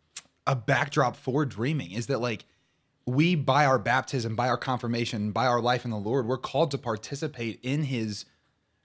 [0.48, 2.46] a backdrop for dreaming is that like
[3.08, 6.72] we by our baptism, by our confirmation, by our life in the Lord, we're called
[6.72, 8.26] to participate in his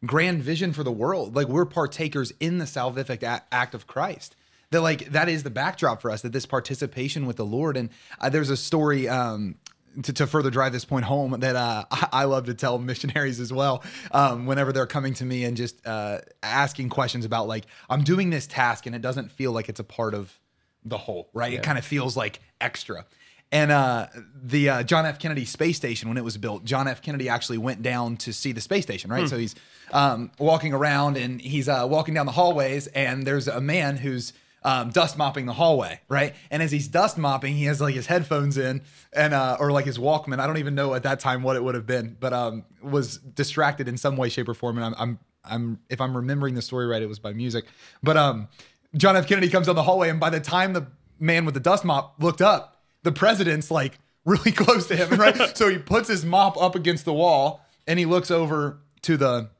[0.06, 1.34] grand vision for the world.
[1.34, 4.36] Like we're partakers in the salvific act of Christ.
[4.70, 6.22] That like that is the backdrop for us.
[6.22, 7.76] That this participation with the Lord.
[7.76, 9.56] And uh, there's a story um,
[10.04, 13.40] to, to further drive this point home that uh, I, I love to tell missionaries
[13.40, 13.82] as well.
[14.12, 18.30] Um, whenever they're coming to me and just uh, asking questions about like I'm doing
[18.30, 20.38] this task and it doesn't feel like it's a part of
[20.84, 21.52] the whole, right?
[21.52, 23.04] It kind of feels like extra.
[23.52, 24.06] And uh,
[24.42, 25.18] the uh, John F.
[25.18, 27.02] Kennedy space station, when it was built, John F.
[27.02, 29.28] Kennedy actually went down to see the space station, right?
[29.28, 29.54] So he's
[29.92, 34.32] um, walking around and he's uh, walking down the hallways, and there's a man who's
[34.64, 36.34] um, dust mopping the hallway, right?
[36.50, 38.80] And as he's dust mopping, he has like his headphones in
[39.12, 40.38] and uh, or like his Walkman.
[40.40, 43.18] I don't even know at that time what it would have been, but um, was
[43.18, 44.78] distracted in some way, shape, or form.
[44.78, 47.66] And I'm, I'm, I'm if I'm remembering the story right, it was by music.
[48.02, 48.48] But um,
[48.96, 49.26] John F.
[49.26, 50.86] Kennedy comes down the hallway, and by the time the
[51.18, 52.71] man with the dust mop looked up,
[53.02, 55.56] the president's like really close to him, and right.
[55.56, 59.50] so he puts his mop up against the wall, and he looks over to the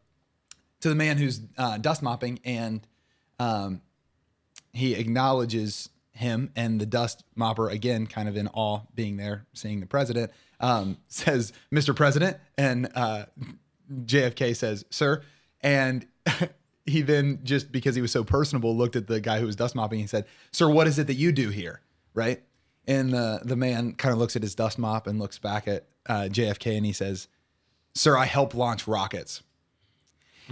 [0.81, 2.87] to the man who's uh, dust mopping, and
[3.39, 3.81] um,
[4.73, 9.81] he acknowledges him and the dust mopper again kind of in awe being there seeing
[9.81, 13.25] the president um, says mr president and uh,
[14.05, 15.23] jfk says sir
[15.63, 16.07] and
[16.87, 19.75] he then just because he was so personable looked at the guy who was dust
[19.75, 21.81] mopping and said sir what is it that you do here
[22.15, 22.43] right
[22.87, 25.87] and the, the man kind of looks at his dust mop and looks back at
[26.07, 27.29] uh, jfk and he says
[27.95, 29.43] sir i help launch rockets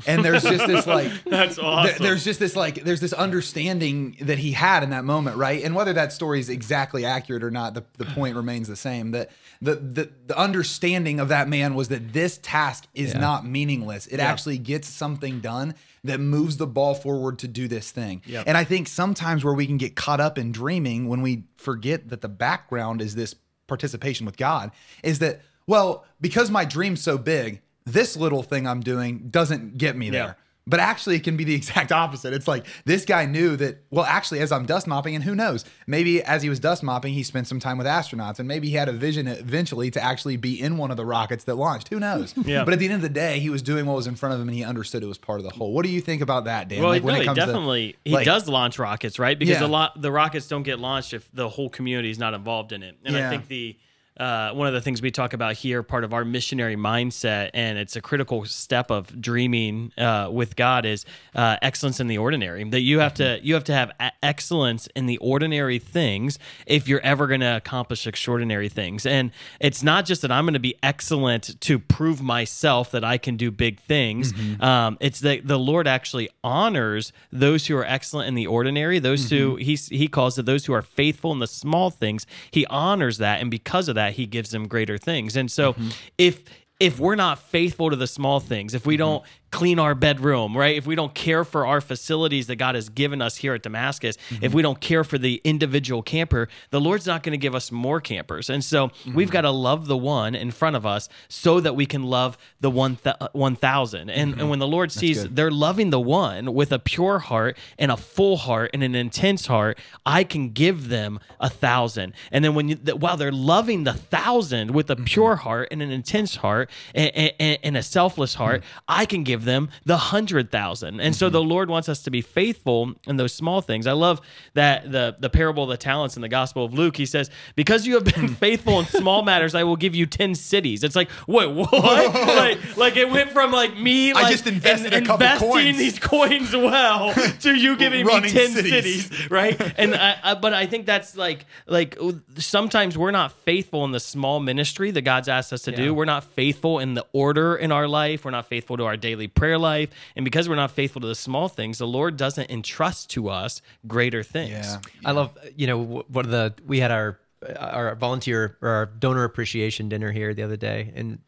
[0.06, 2.02] and there's just this like That's there- awesome.
[2.02, 5.74] there's just this like there's this understanding that he had in that moment right and
[5.74, 9.30] whether that story is exactly accurate or not the, the point remains the same that
[9.60, 13.20] the, the the understanding of that man was that this task is Yeah.
[13.20, 17.90] not meaningless it actually gets something done that moves the ball forward to do this
[17.90, 18.44] thing Yep.
[18.46, 22.08] and i think sometimes where we can get caught up in dreaming when we forget
[22.08, 23.34] that the background is this
[23.66, 24.70] participation with god
[25.02, 29.96] is that well because my dream's so big this little thing i'm doing doesn't get
[29.96, 30.34] me there Yeah.
[30.66, 32.32] But actually, it can be the exact opposite.
[32.32, 35.64] It's like this guy knew that, well, actually, as I'm dust mopping, and who knows,
[35.86, 38.74] maybe as he was dust mopping, he spent some time with astronauts, and maybe he
[38.76, 41.88] had a vision eventually to actually be in one of the rockets that launched.
[41.88, 42.34] Who knows?
[42.44, 42.64] Yeah.
[42.64, 44.40] But at the end of the day, he was doing what was in front of
[44.40, 45.72] him, and he understood it was part of the whole.
[45.72, 46.80] What do you think about that, Dan?
[46.82, 49.38] Well, Like, when no, it he comes to- definitely he does launch rockets, right?
[49.38, 49.66] Because Yeah.
[49.66, 52.82] a lot the rockets don't get launched if the whole community is not involved in
[52.82, 52.96] it.
[53.04, 53.76] And I think the
[54.20, 57.78] uh, one of the things we talk about here, part of our missionary mindset, and
[57.78, 62.62] it's a critical step of dreaming uh, with God, is uh, excellence in the ordinary.
[62.64, 66.86] That you have to you have to have a- excellence in the ordinary things if
[66.86, 69.06] you're ever going to accomplish extraordinary things.
[69.06, 73.16] And it's not just that I'm going to be excellent to prove myself that I
[73.16, 74.34] can do big things.
[74.60, 78.98] Um, it's that the Lord actually honors those who are excellent in the ordinary.
[78.98, 82.26] Those who he he calls it those who are faithful in the small things.
[82.50, 85.36] He honors that, and because of that, he gives them greater things.
[85.36, 85.88] And so, mm-hmm.
[86.18, 86.42] if
[86.78, 89.00] if we're not faithful to the small things, if we mm-hmm.
[89.00, 90.76] don't clean our bedroom, right?
[90.76, 94.16] If we don't care for our facilities that God has given us here at Damascus,
[94.30, 94.56] if mm-hmm.
[94.56, 98.00] we don't care for the individual camper, the Lord's not going to give us more
[98.00, 98.48] campers.
[98.48, 99.14] And so mm-hmm.
[99.14, 102.38] we've got to love the one in front of us so that we can love
[102.60, 104.00] the one th- 1000.
[104.00, 104.48] And, and mm-hmm.
[104.48, 108.36] when the Lord sees they're loving the one with a pure heart and a full
[108.36, 112.14] heart and an intense heart, I can give them a thousand.
[112.30, 115.82] And then when you, th- while they're loving the thousand with a pure heart and
[115.82, 120.50] an intense heart and, and, and a selfless heart, I can give them the hundred
[120.50, 121.00] thousand.
[121.00, 121.32] And so mm-hmm.
[121.32, 123.86] the Lord wants us to be faithful in those small things.
[123.86, 124.20] I love
[124.54, 126.96] that the the parable of the talents in the Gospel of Luke.
[126.96, 130.34] He says, "Because you have been faithful in small matters, I will give you ten
[130.34, 131.72] cities." It's like, wait, what?
[132.14, 135.78] like, like it went from like me, I like just invested a couple investing coins.
[135.78, 139.06] these coins well to you giving me ten cities.
[139.06, 139.60] cities, right?
[139.76, 141.98] And I, I, but I think that's like like
[142.38, 145.76] sometimes we're not faithful in the small ministry that God's asked us to Yeah.
[145.76, 145.94] do.
[145.94, 148.24] We're not faithful in the order in our life.
[148.24, 151.14] We're not faithful to our daily prayer life, and because we're not faithful to the
[151.14, 154.50] small things, the Lord doesn't entrust to us greater things.
[154.50, 154.78] Yeah.
[155.04, 157.18] I love, you know, one of the we had our
[157.58, 161.18] our volunteer or our donor appreciation dinner here the other day, and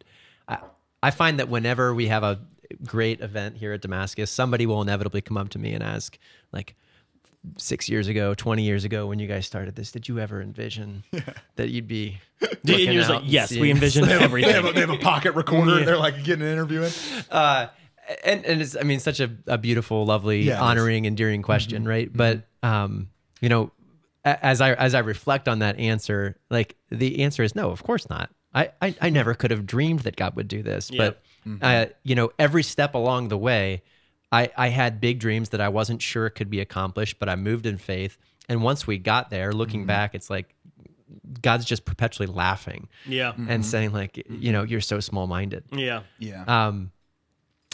[0.49, 0.59] I
[1.03, 2.41] I find that whenever we have a
[2.85, 6.19] great event here at Damascus, somebody will inevitably come up to me and ask,
[6.53, 6.75] like,
[7.59, 11.03] six years ago, twenty years ago, when you guys started this, did you ever envision
[11.57, 12.19] that you'd be?
[12.41, 14.75] And looking you're out like, yes, seeing we envision They have, a, everything.
[14.75, 15.85] they have a pocket recorder.
[15.85, 16.93] They're like getting an interview in.
[17.31, 17.69] uh,
[18.25, 22.11] and and it's I mean such a, a beautiful, lovely, Yeah, honoring, endearing question, right?
[22.13, 23.09] But um,
[23.41, 23.71] you know,
[24.25, 28.09] as I as I reflect on that answer, like the answer is no, of course
[28.11, 28.31] not.
[28.55, 31.23] I I, I never could have dreamed that God would do this, but
[31.63, 33.83] uh, you know, every step along the way,
[34.31, 37.67] I I had big dreams that I wasn't sure could be accomplished, but I moved
[37.67, 38.19] in faith.
[38.49, 40.55] And once we got there, looking back, it's like
[41.41, 46.03] God's just perpetually laughing yeah, and saying like, you know, you're so small minded yeah,
[46.19, 46.45] Yeah.
[46.47, 46.91] um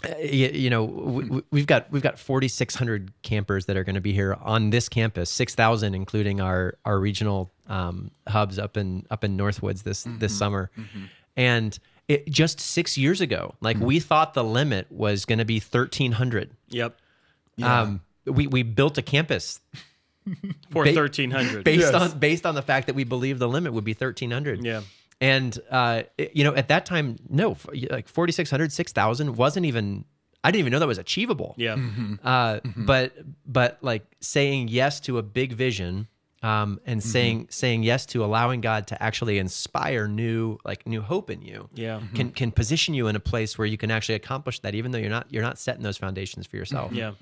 [0.05, 4.01] uh, you, you know we, we've got we've got 4600 campers that are going to
[4.01, 9.25] be here on this campus 6000 including our our regional um, hubs up in up
[9.25, 10.71] in northwoods this this summer
[11.37, 15.59] and it just 6 years ago like we thought the limit was going to be
[15.61, 16.97] 1300 yep.
[17.63, 19.61] um we we built a campus
[20.73, 21.65] For Ba- thirteen hundred.
[21.65, 21.95] based Yes.
[21.95, 24.83] on based on the fact that we believed the limit would be 1300 Yeah.
[25.21, 27.57] And uh it- you know at that time no
[27.91, 30.05] like 4600 6000 wasn't even
[30.45, 31.55] i didn't even know that was achievable.
[31.57, 31.77] Yeah.
[32.25, 33.13] uh but
[33.45, 36.07] but like saying yes to a big vision
[36.41, 41.31] um and saying saying yes to allowing god to actually inspire new like new hope
[41.31, 42.01] in you Yeah.
[42.15, 44.99] can can position you in a place where you can actually accomplish that even though
[44.99, 46.93] you're not you're not setting those foundations for yourself.
[46.93, 47.13] Yeah,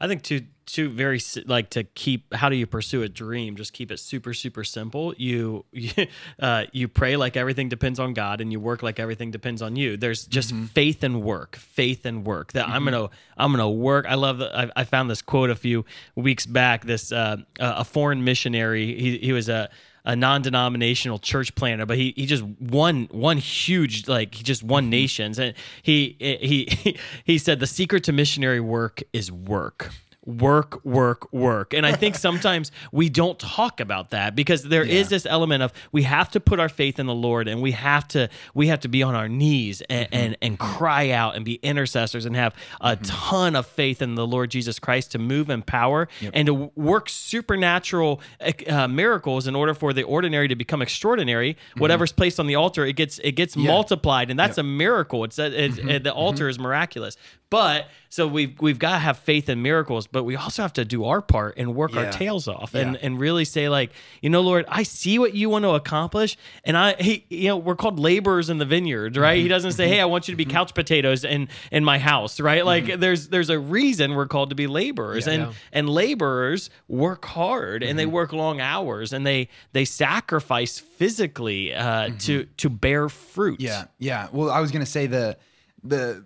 [0.00, 2.34] I think to to very like to keep.
[2.34, 3.56] How do you pursue a dream?
[3.56, 5.14] Just keep it super super simple.
[5.16, 5.90] You you,
[6.40, 9.76] uh, you pray like everything depends on God, and you work like everything depends on
[9.76, 9.96] you.
[9.96, 12.52] There's just faith and work, faith and work.
[12.52, 14.06] That I'm gonna I'm gonna work.
[14.08, 14.38] I love.
[14.38, 16.84] that I, I found this quote a few weeks back.
[16.84, 18.98] This uh, a foreign missionary.
[18.98, 19.70] He he was a
[20.06, 24.88] a non-denominational church planner, but he he just won one huge like he just won
[24.88, 29.90] nations, and he he he said the secret to missionary work is work.
[30.26, 31.72] Work, work, work.
[31.72, 35.72] And I think sometimes we don't talk about that because there is this element of
[35.92, 38.80] we have to put our faith in the Lord and we have to we have
[38.80, 40.14] to be on our knees and mm-hmm.
[40.14, 40.76] and, and mm-hmm.
[40.76, 43.04] cry out and be intercessors and have a mm-hmm.
[43.04, 47.08] ton of faith in the Lord Jesus Christ to move in power and to work
[47.08, 51.56] supernatural eh, uh, miracles in order for the ordinary to become extraordinary.
[51.76, 55.24] Whatever's placed on the altar, it gets it gets multiplied, and that's a miracle.
[55.24, 57.16] It's, it's uh, the altar is miraculous.
[57.50, 60.06] But so we've we've got to have faith in miracles.
[60.16, 63.00] But we also have to do our part and work our tails off and, Yeah.
[63.02, 63.90] and really say like,
[64.22, 66.38] you know, Lord, I see what you want to accomplish.
[66.64, 69.36] And I, he, you know, we're called laborers in the vineyard, right?
[69.36, 69.42] Mm-hmm.
[69.42, 72.40] He doesn't say, Hey, I want you to be couch potatoes in, in my house,
[72.40, 72.64] right?
[72.64, 75.52] Like there's, there's a reason we're called to be laborers and, Yeah.
[75.72, 77.96] and laborers work hard and Mm-hmm.
[77.98, 83.58] they work long hours and they, they sacrifice physically, uh, to, to bear fruit.
[83.58, 83.66] Mm-hmm.
[83.66, 84.28] Yeah, yeah.
[84.32, 85.36] Well, I was gonna say the
[85.84, 86.24] the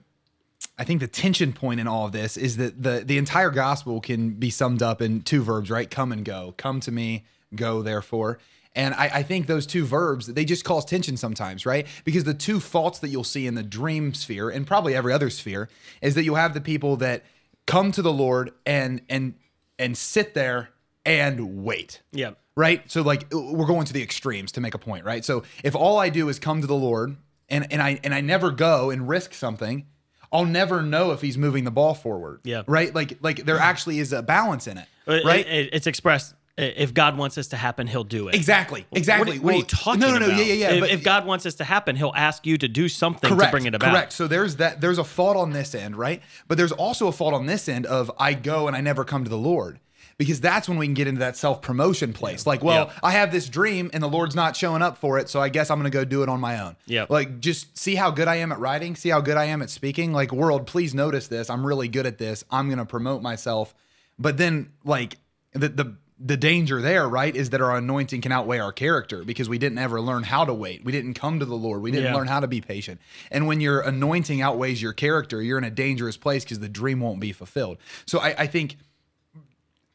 [0.81, 4.01] I think the tension point in all of this is that the the entire gospel
[4.01, 5.89] can be summed up in two verbs, right?
[5.91, 6.55] Come and go.
[6.57, 8.39] Come to me, go therefore.
[8.75, 11.87] And I, I think those two verbs they just cause tension sometimes, right?
[12.05, 15.29] Because the two faults that you'll see in the dream sphere and probably every other
[15.29, 15.69] sphere
[16.01, 17.25] is that you'll have the people that
[17.67, 19.35] come to the Lord and and
[19.79, 20.71] and sit there
[21.05, 22.33] and wait Yeah.
[22.57, 22.91] right?
[22.91, 25.25] So like we're going to the extremes to make a point, right?
[25.25, 27.17] So if all I do is come to the Lord
[27.51, 29.85] and and I and I never go and risk something,
[30.33, 32.41] I'll never know if he's moving the ball forward.
[32.45, 32.63] Yeah.
[32.67, 32.95] Right?
[32.95, 34.87] Like like there actually is a balance in it.
[35.07, 35.47] It- Right?
[35.47, 36.35] it- it's expressed.
[36.59, 38.35] uh, If God wants this to happen, He'll do it.
[38.35, 38.85] exactly.
[38.91, 39.39] What, Exactly.
[39.39, 40.29] are- what are you talking no, no, about?
[40.29, 40.71] no, yeah, yeah, yeah.
[40.75, 43.51] If, but- if God wants this to happen, He'll ask you to do something correct,
[43.51, 43.91] to bring it about.
[43.93, 44.13] Correct.
[44.13, 46.23] So there's that there's a fault on this end, right?
[46.49, 49.25] But there's also a fault on this end of I go and I never come
[49.25, 49.81] to the Lord.
[50.21, 52.47] Because that's when we can get into that self-promotion place.
[52.47, 52.99] Like, well, Yeah.
[53.03, 55.71] I have this dream and the Lord's not showing up for it, so I guess
[55.71, 56.77] I'm gonna go do it on my own.
[56.85, 57.07] Yeah.
[57.09, 59.71] Like just see how good I am at writing, see how good I am at
[59.71, 60.13] speaking.
[60.13, 61.49] Like, world, please notice this.
[61.49, 62.45] I'm really good at this.
[62.51, 63.75] I'm gonna promote myself.
[64.19, 65.17] But then like
[65.55, 69.49] the the the danger there, right, is that our anointing can outweigh our character because
[69.49, 70.85] we didn't ever learn how to wait.
[70.85, 71.81] We didn't come to the Lord.
[71.81, 72.15] We didn't Yeah.
[72.15, 73.01] learn how to be patient.
[73.31, 77.01] And when your anointing outweighs your character, you're in a dangerous place because the dream
[77.01, 77.79] won't be fulfilled.
[78.05, 78.77] So I, I think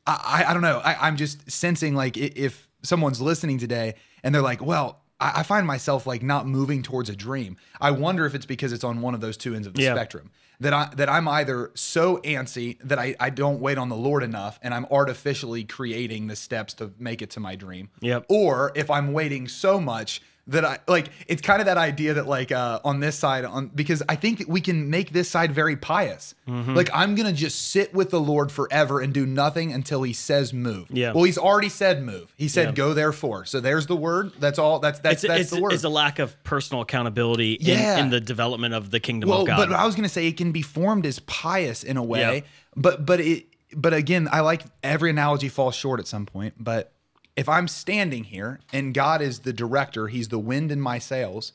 [0.08, 0.82] I, I- don't know.
[0.84, 5.44] I, I'm just sensing like if someone's listening today and they're like, well, I, I
[5.44, 7.58] find myself like not moving towards a dream.
[7.82, 9.96] I wonder if it's because it's on one of those two ends of the Yeah.
[9.96, 10.32] spectrum.
[10.62, 14.24] That I that I'm either so antsy that I, I don't wait on the Lord
[14.24, 17.90] enough and I'm artificially creating the steps to make it to my dream.
[18.00, 18.28] Yep.
[18.30, 22.28] Or if I'm waiting so much that I like it's kind of that idea that
[22.28, 25.52] like uh on this side on because I think that we can make this side
[25.54, 26.36] very pious.
[26.48, 26.76] Mm-hmm.
[26.76, 30.54] Like I'm gonna just sit with the Lord forever and do nothing until he says
[30.54, 30.88] move.
[30.92, 31.14] Yeah.
[31.14, 32.32] Well, he's already said move.
[32.38, 32.72] He said Yeah.
[32.74, 33.46] go therefore.
[33.46, 34.34] So there's the word.
[34.40, 34.78] That's all.
[34.80, 35.74] That's that's It's, that's it's, the word.
[35.74, 37.98] it's a lack of personal accountability in, Yeah.
[37.98, 39.70] in the development of the kingdom well, of God.
[39.70, 42.42] but I was gonna say it can be formed as pious in a way, Yeah.
[42.76, 46.54] but but it but again, I like every analogy falls short at some point.
[46.60, 46.92] But
[47.36, 51.54] if I'm standing here and God is the director, He's the wind in my sails.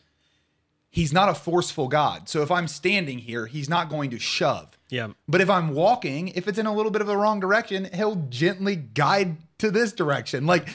[0.92, 2.28] He's not a forceful God.
[2.28, 4.76] So if I'm standing here, He's not going to shove.
[4.88, 5.08] Yeah.
[5.28, 8.26] But if I'm walking, if it's in a little bit of the wrong direction, He'll
[8.28, 10.46] gently guide to this direction.
[10.46, 10.68] Like,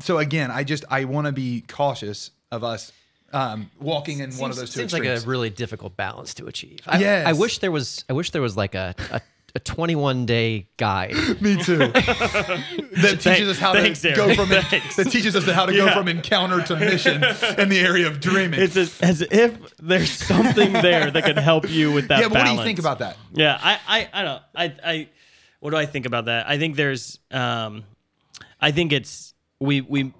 [0.00, 2.92] so again, I just I want to be cautious of us
[3.32, 5.20] um, walking in one of those two seems extremes.
[5.20, 6.80] like a really difficult balance to achieve.
[6.86, 7.26] I, Yes.
[7.26, 8.04] I wish there was.
[8.08, 9.20] I wish there was like a a,
[9.58, 11.14] a 21 day guide.
[11.42, 11.78] Me too.
[11.78, 14.28] that teaches us how thanks, to Aaron.
[14.28, 14.94] go from Thanks.
[14.96, 15.94] that teaches us how to go Yeah.
[15.94, 17.24] from encounter to mission
[17.58, 18.60] in the area of dreaming.
[18.60, 22.34] it's as, as if there's something there that can help you with that yeah, but
[22.38, 22.66] what do you balance.
[22.66, 23.16] think about that?
[23.32, 24.42] Yeah, I, I, I don't.
[24.54, 25.08] I, I,
[25.60, 26.48] what do I think about that?
[26.48, 27.82] I think there's, um,
[28.60, 30.12] I think it's we we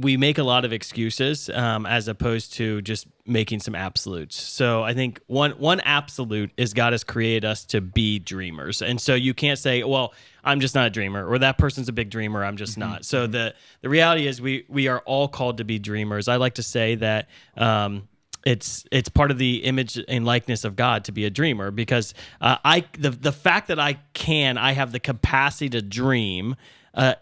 [0.00, 4.40] we make a lot of excuses um, as opposed to just making some absolutes.
[4.40, 9.00] So I think one one absolute is God has created us to be dreamers, and
[9.00, 10.12] so you can't say, "Well,
[10.44, 13.26] I'm just not a dreamer," or "That person's a big dreamer, I'm just not." So
[13.26, 16.28] the the reality is we we are all called to be dreamers.
[16.28, 17.28] I like to say that.
[17.56, 18.08] Um,
[18.44, 22.14] it's it's part of the image and likeness of God to be a dreamer because
[22.40, 26.54] uh, I the the fact that I can I have the capacity to dream
[26.94, 27.14] uh,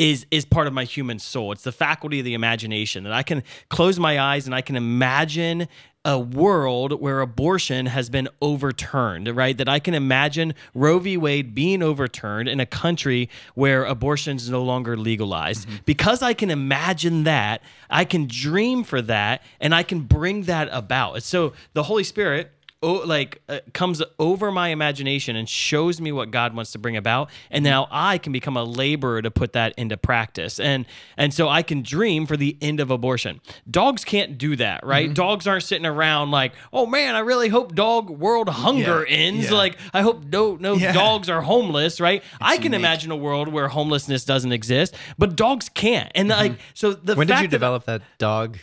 [0.00, 1.52] is is part of my human soul.
[1.52, 4.74] It's the faculty of the imagination that I can close my eyes and I can
[4.74, 5.68] imagine
[6.06, 9.58] a world where abortion has been overturned, right?
[9.58, 11.18] That I can imagine Roe v.
[11.18, 15.68] Wade being overturned in a country where abortion is no longer legalized.
[15.68, 15.76] Mm-hmm.
[15.84, 17.60] Because I can imagine that,
[17.90, 21.22] I can dream for that, and I can bring that about.
[21.22, 22.50] So the Holy Spirit
[22.82, 26.96] oh, like uh, comes over my imagination and shows me what God wants to bring
[26.96, 27.70] about, and mm-hmm.
[27.70, 31.62] now I can become a laborer to put that into practice, and and so I
[31.62, 33.40] can dream for the end of abortion.
[33.70, 35.06] Dogs can't do that, right?
[35.06, 35.14] Mm-hmm.
[35.14, 39.50] Dogs aren't sitting around like, oh man, I really hope dog world hunger Yeah, ends.
[39.50, 39.56] yeah.
[39.56, 40.92] Like I hope no no Yeah.
[40.92, 42.22] dogs are homeless, right?
[42.40, 42.78] I can unique.
[42.80, 46.40] imagine a world where homelessness doesn't exist, but dogs can't, and mm-hmm.
[46.40, 48.58] like so the When did you that- develop that dog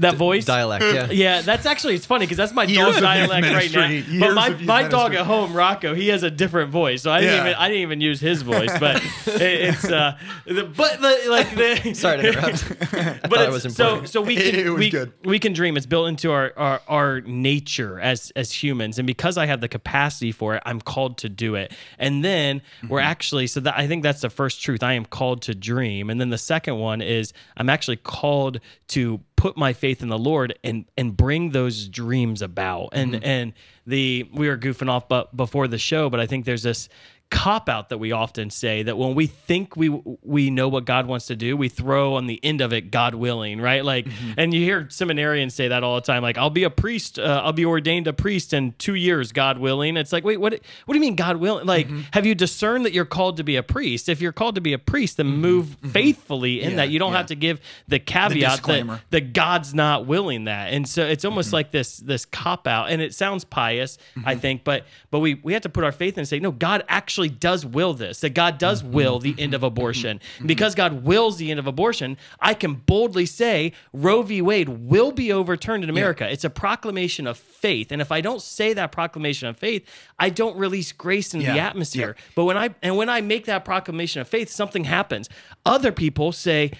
[0.00, 0.44] that voice.
[0.44, 0.84] dialect.
[0.84, 1.10] Yeah.
[1.10, 3.88] Yeah, that's actually it's funny because that's my Years dog dialect youth right now.
[3.88, 4.18] ministry.
[4.20, 4.48] But my,
[4.82, 7.40] my dog at home, Rocco, he has a different voice, so I didn't Yeah.
[7.42, 8.70] even I didn't even use his voice.
[8.78, 12.64] But it, it's uh, the, but the, like the Sorry to interrupt.
[12.94, 14.08] I but thought it was so important.
[14.10, 15.12] so we can It was we, good.
[15.24, 15.76] we can dream.
[15.76, 19.68] It's built into our, our our nature as as humans, and because I have the
[19.68, 21.72] capacity for it, I'm called to do it.
[21.98, 23.06] And then we're Mm-hmm.
[23.10, 24.82] actually so that I think that's the first truth.
[24.82, 29.20] I am called to dream, and then the second one is I'm actually called to
[29.40, 32.90] put my faith in the Lord and and bring those dreams about.
[32.92, 33.24] And Mm-hmm.
[33.24, 33.52] and
[33.86, 36.88] the we were goofing off but before the show, but I think there's this
[37.30, 41.06] cop out that we often say that when we think we we know what God
[41.06, 43.84] wants to do, we throw on the end of it God willing, right?
[43.84, 44.32] Like, mm-hmm.
[44.36, 46.22] and you hear seminarians say that all the time.
[46.22, 49.58] Like, I'll be a priest, uh, I'll be ordained a priest in two years, God
[49.58, 49.96] willing.
[49.96, 50.52] It's like, wait, what?
[50.52, 51.66] What do you mean God willing?
[51.66, 52.00] Like, mm-hmm.
[52.12, 54.08] have you discerned that you're called to be a priest?
[54.08, 55.40] If you're called to be a priest, then mm-hmm.
[55.40, 56.90] move faithfully in Yeah, that.
[56.90, 57.18] You don't yeah.
[57.18, 59.00] have to give the caveat that, disclaimer.
[59.10, 60.72] that God's not willing that.
[60.72, 64.64] And so it's almost like this this cop out, and it sounds pious, I think,
[64.64, 67.19] but but we we have to put our faith in and say, no, God actually
[67.28, 68.20] does will this.
[68.20, 68.92] That God does mm-hmm.
[68.92, 70.20] will the end of abortion.
[70.44, 74.42] Because God wills the end of abortion, I can boldly say Roe v.
[74.42, 76.30] Wade will be overturned in America.
[76.30, 79.86] It's a proclamation of faith, and if I don't say that proclamation of faith,
[80.18, 82.16] I don't release grace into the Yeah, atmosphere.
[82.34, 85.28] But when I and when I make that proclamation of faith, something happens.
[85.66, 86.72] Other people say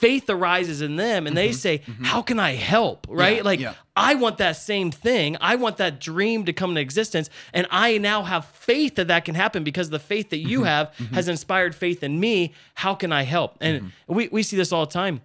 [0.00, 1.56] faith arises in them and they mm-hmm.
[1.56, 2.04] say, mm-hmm.
[2.04, 3.06] How can I help?
[3.08, 3.38] Right?
[3.38, 3.74] Yeah, like yeah.
[3.94, 5.36] I want that same thing.
[5.40, 7.28] I want that dream to come into existence.
[7.52, 10.66] And I now have faith that that can happen because the faith that you mm-hmm.
[10.66, 12.54] have has inspired faith in me.
[12.74, 13.58] How can I help?
[13.60, 15.20] And we, we see this all the time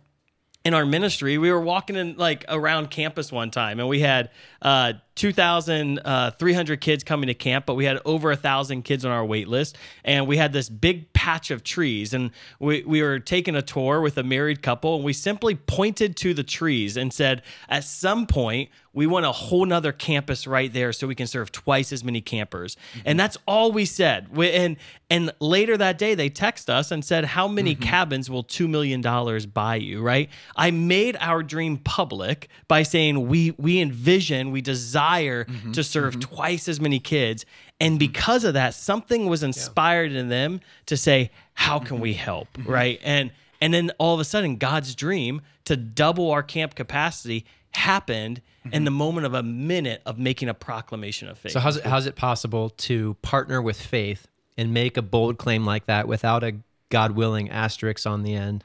[0.65, 4.31] in our ministry, we were walking in like around campus one time, and we had
[4.63, 9.25] uh, 2,300 kids coming to camp, but we had over a thousand kids on our
[9.25, 13.55] wait list, and we had this big patch of trees, and we we were taking
[13.55, 17.41] a tour with a married couple, and we simply pointed to the trees and said,
[17.69, 18.69] at some point.
[18.93, 22.21] We want a whole nother campus right there so we can serve twice as many
[22.21, 22.75] campers.
[22.75, 22.99] Mm-hmm.
[23.03, 24.33] And that's all we said.
[24.33, 24.77] We, and
[25.09, 27.83] and later that day they text us and said, How many mm-hmm.
[27.83, 30.01] cabins will two million dollars buy you?
[30.01, 30.29] Right?
[30.55, 36.13] I made our dream public by saying we we envision, we desire Mm-hmm, to serve
[36.13, 36.35] mm-hmm.
[36.35, 37.45] twice as many kids.
[37.79, 37.99] And mm-hmm.
[37.99, 42.47] because of that, something was inspired in them to say, How can we help?
[42.65, 42.99] Right.
[43.03, 43.31] And
[43.61, 48.41] and then all of a sudden, God's dream to double our camp capacity happened
[48.71, 51.51] in the moment of a minute of making a proclamation of faith.
[51.51, 54.27] So how's it, how's it possible to partner with faith
[54.57, 56.55] and make a bold claim like that without a
[56.89, 58.63] God willing asterisk on the end,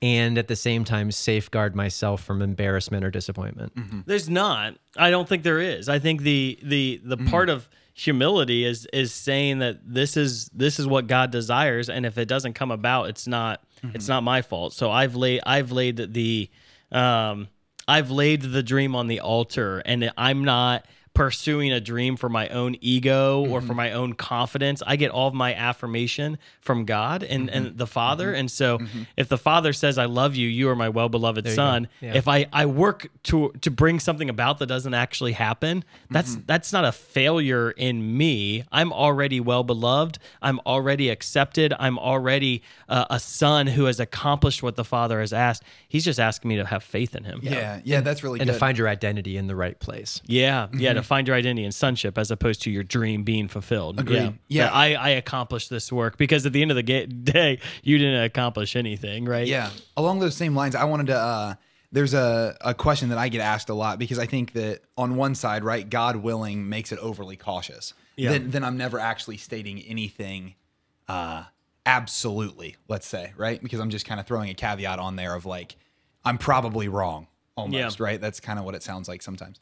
[0.00, 3.74] and at the same time safeguard myself from embarrassment or disappointment?
[3.74, 4.00] Mm-hmm.
[4.06, 4.74] There's not.
[4.96, 5.88] I don't think there is.
[5.88, 7.28] I think the the the mm-hmm.
[7.28, 12.06] part of humility is is saying that this is this is what God desires, and
[12.06, 13.96] if it doesn't come about, it's not mm-hmm.
[13.96, 14.72] it's not my fault.
[14.72, 16.48] So I've laid I've laid the
[16.92, 17.48] um
[17.88, 20.86] I've laid the dream on the altar, and I'm not
[21.18, 24.82] pursuing a dream for my own ego or for my own confidence.
[24.86, 28.32] I get all of my affirmation from God and, and the Father.
[28.32, 28.78] And so
[29.16, 32.14] if the Father says, I love you, you are my well beloved son, Yeah.
[32.14, 36.72] if I, I work to to bring something about that doesn't actually happen, that's that's
[36.72, 38.62] not a failure in me.
[38.70, 40.18] I'm already well beloved.
[40.40, 41.74] I'm already accepted.
[41.78, 45.64] I'm already uh, a son who has accomplished what the Father has asked.
[45.88, 47.40] He's just asking me to have faith in him.
[47.42, 48.52] Yeah, yeah, that's really And good.
[48.52, 50.22] to find your identity in the right place.
[50.26, 50.96] Yeah, yeah, Mm-hmm.
[50.98, 53.98] to find your identity in sonship as opposed to your dream being fulfilled.
[53.98, 54.16] Agreed.
[54.16, 54.64] Yeah, Yeah.
[54.66, 58.22] That I, I accomplished this work because at the end of the day, you didn't
[58.22, 59.46] accomplish anything, right?
[59.46, 59.70] Yeah.
[59.96, 61.16] Along those same lines, I wanted to.
[61.16, 61.54] Uh,
[61.90, 65.16] there's a, a question that I get asked a lot because I think that on
[65.16, 67.94] one side, right, God willing makes it overly cautious.
[68.14, 68.32] Yeah.
[68.32, 70.54] Then, then I'm never actually stating anything
[71.08, 71.44] uh,
[71.86, 73.62] absolutely, let's say, right?
[73.62, 75.76] Because I'm just kind of throwing a caveat on there of like,
[76.24, 78.04] I'm probably wrong almost, Yeah.
[78.04, 78.20] right?
[78.20, 79.58] That's kind of what it sounds like sometimes.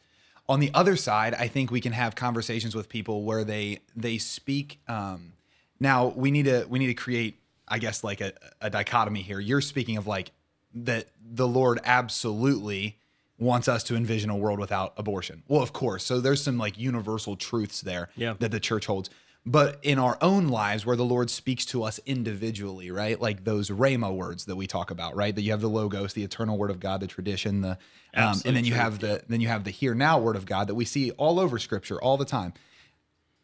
[0.48, 4.18] On the other side, I think we can have conversations with people where they they
[4.18, 4.78] speak.
[4.88, 5.32] Um,
[5.80, 7.36] now we need to we need to create,
[7.66, 9.40] I guess, like a, a dichotomy here.
[9.40, 10.30] You're speaking of like
[10.74, 12.96] that the Lord absolutely
[13.38, 15.42] wants us to envision a world without abortion.
[15.48, 16.04] Well, of course.
[16.04, 18.34] So there's some like universal truths there Yeah.
[18.38, 19.10] that the church holds.
[19.48, 23.20] But in our own lives, where the Lord speaks to us individually, right?
[23.20, 25.32] Like those Rhema words that we talk about, right?
[25.32, 27.78] That you have the logos, the eternal word of God, the tradition, the
[28.12, 30.66] um, and then you have the then you have the here now word of God
[30.66, 32.54] that we see all over Scripture all the time.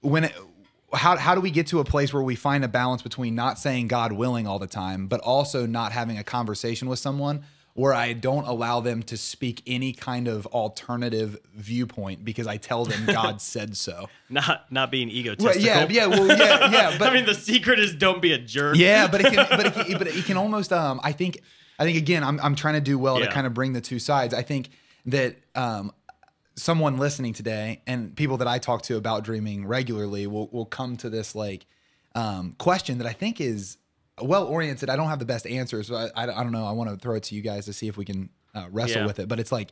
[0.00, 0.34] When it,
[0.92, 3.60] how how do we get to a place where we find a balance between not
[3.60, 7.44] saying God willing all the time, but also not having a conversation with someone
[7.74, 12.84] where I don't allow them to speak any kind of alternative viewpoint because I tell
[12.84, 14.08] them God said so.
[14.28, 15.48] Not not being egotistical.
[15.70, 16.96] Right, yeah, yeah, well, yeah, yeah.
[16.98, 18.76] But I mean, the secret is don't be a jerk.
[18.76, 20.72] yeah, but it can, but it can, but it can almost.
[20.72, 21.40] Um, I think,
[21.78, 23.26] I think again, I'm, I'm trying to do well Yeah.
[23.26, 24.34] to kind of bring the two sides.
[24.34, 24.68] I think
[25.06, 25.92] that um,
[26.56, 30.96] someone listening today and people that I talk to about dreaming regularly will will come
[30.98, 31.64] to this like
[32.14, 33.78] um, question that I think is
[34.22, 34.88] well oriented.
[34.90, 35.88] I don't have the best answers.
[35.88, 36.64] So I, I, I don't know.
[36.66, 39.00] I want to throw it to you guys to see if we can uh, wrestle
[39.02, 39.06] Yeah.
[39.06, 39.28] with it.
[39.28, 39.70] But it's like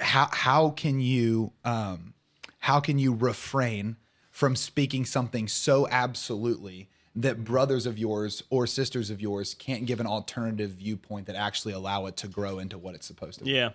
[0.00, 2.14] how how can you um,
[2.58, 3.96] how can you refrain
[4.30, 9.98] from speaking something so absolutely that brothers of yours or sisters of yours can't give
[9.98, 13.50] an alternative viewpoint that actually allow it to grow into what it's supposed to be
[13.52, 13.70] Yeah.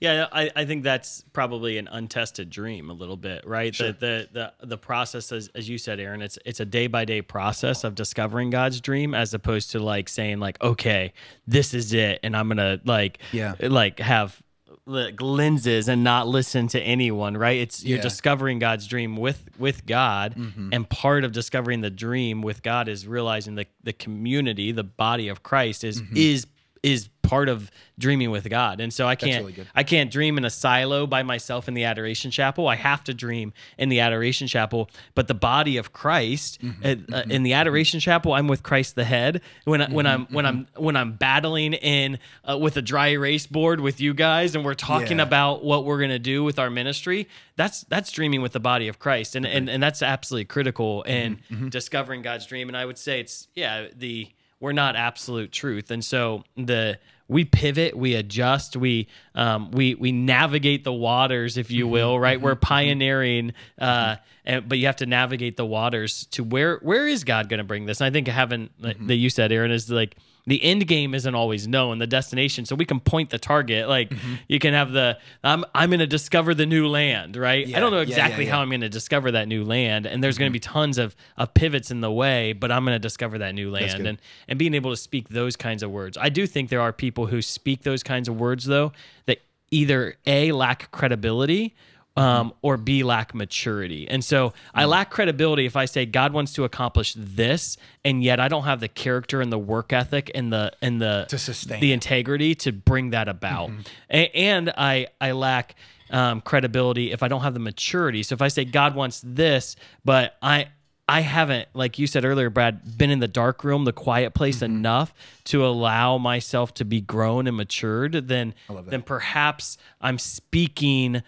[0.00, 3.76] Yeah, I, I think that's probably an untested dream a little bit, right?
[3.76, 4.28] The, the
[4.60, 7.82] the the process as, as you said, Aaron, it's it's a day by day process
[7.82, 11.12] of discovering God's dream as opposed to like saying like, okay,
[11.48, 13.54] this is it and I'm gonna like Yeah.
[13.60, 14.40] like have
[14.86, 17.58] like lenses and not listen to anyone, right?
[17.58, 18.02] It's you're Yeah.
[18.02, 20.68] discovering God's dream with with God, Mm-hmm.
[20.72, 25.26] and part of discovering the dream with God is realizing the the community, the body
[25.28, 26.16] of Christ is Mm-hmm.
[26.16, 26.46] is
[26.82, 28.80] is part of dreaming with God.
[28.80, 29.66] And so I can't really.
[29.74, 32.66] I can't dream in a silo by myself in the adoration chapel.
[32.68, 34.88] I have to dream in the adoration chapel.
[35.14, 37.12] But the body of Christ Mm-hmm.
[37.12, 39.42] uh, uh, in the adoration chapel, I'm with Christ the head.
[39.64, 42.18] When I, when I'm when I'm when I'm battling in
[42.48, 45.24] uh, with a dry erase board with you guys, and we're talking Yeah.
[45.24, 47.28] about what we're gonna do with our ministry.
[47.56, 51.40] That's that's dreaming with the body of Christ, and and, and that's absolutely critical in
[51.68, 52.68] discovering God's dream.
[52.68, 54.28] And I would say it's yeah the
[54.60, 55.90] we're not absolute truth.
[55.90, 56.98] And so the
[57.28, 62.40] we pivot we adjust we um, we we navigate the waters if you will right?
[62.40, 67.24] We're pioneering uh, and, but you have to navigate the waters to where where is
[67.24, 68.00] god going to bring this?
[68.00, 70.16] And i think having like that you said aaron is like
[70.48, 73.88] the end game isn't always known the destination so we can point the target.
[73.88, 74.34] Like mm-hmm.
[74.48, 77.66] you can have the i'm i'm going to discover the new land right?
[77.74, 80.22] I don't know yeah, yeah, exactly how i'm going to discover that new land and
[80.22, 80.70] there's going to mm-hmm.
[80.70, 83.70] be tons of of pivots in the way but i'm going to discover that new
[83.70, 84.18] land and
[84.48, 86.18] and being able to speak those kinds of words.
[86.20, 88.92] I do think there are people who speak those kinds of words though
[89.26, 89.38] that
[89.70, 91.74] either a lack credibility
[92.18, 94.08] um, or B lack maturity.
[94.08, 94.88] And so I Mm.
[94.88, 98.80] lack credibility if I say God wants to accomplish this, and yet I don't have
[98.80, 102.72] the character and the work ethic and the and the To sustain the integrity to
[102.72, 103.70] bring that about.
[104.10, 105.76] A- and I I lack
[106.10, 108.22] um, credibility if I don't have the maturity.
[108.22, 110.68] So if I say God wants this, but I
[111.10, 114.60] I haven't, like you said earlier, Brad, been in the dark room, the quiet place
[114.60, 115.14] enough
[115.44, 118.54] to allow myself to be grown and matured, then
[118.90, 121.22] then perhaps I'm speaking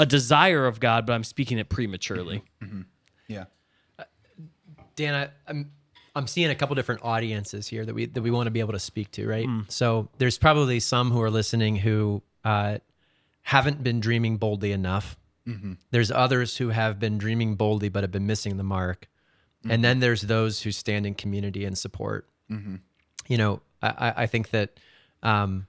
[0.00, 2.42] a desire of God, but I'm speaking it prematurely.
[2.62, 2.64] Mm-hmm.
[2.78, 2.80] Mm-hmm.
[3.28, 3.44] yeah
[4.96, 5.70] Dan, I, I'm
[6.16, 8.72] I'm seeing a couple different audiences here that we that we want to be able
[8.72, 9.46] to speak to, right?
[9.46, 9.60] Hmm.
[9.68, 12.78] So there's probably some who are listening who uh,
[13.42, 15.16] haven't been dreaming boldly enough.
[15.46, 15.74] Mm-hmm.
[15.90, 19.08] There's others who have been dreaming boldly but have been missing the mark,
[19.68, 22.28] and then there's those who stand in community and support.
[22.48, 24.80] You know, I, I- I think that.
[25.22, 25.66] Um,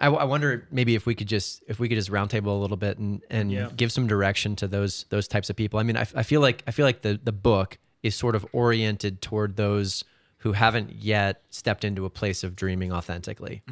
[0.00, 2.76] I, I wonder maybe if we could just if we could just roundtable a little
[2.76, 3.70] bit and and Yeah.
[3.74, 5.78] give some direction to those those types of people.
[5.80, 8.46] I mean, I, I feel like I feel like the the book is sort of
[8.52, 10.04] oriented toward those
[10.40, 13.62] who haven't yet stepped into a place of dreaming authentically.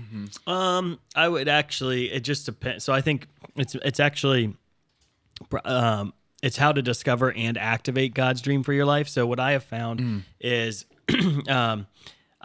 [0.47, 2.11] Um, I would actually.
[2.11, 2.83] It just depends.
[2.85, 4.57] So I think it's it's actually,
[5.65, 6.13] um,
[6.43, 9.09] it's how to discover and activate God's dream for your life.
[9.09, 10.85] So what I have found is,
[11.49, 11.87] um,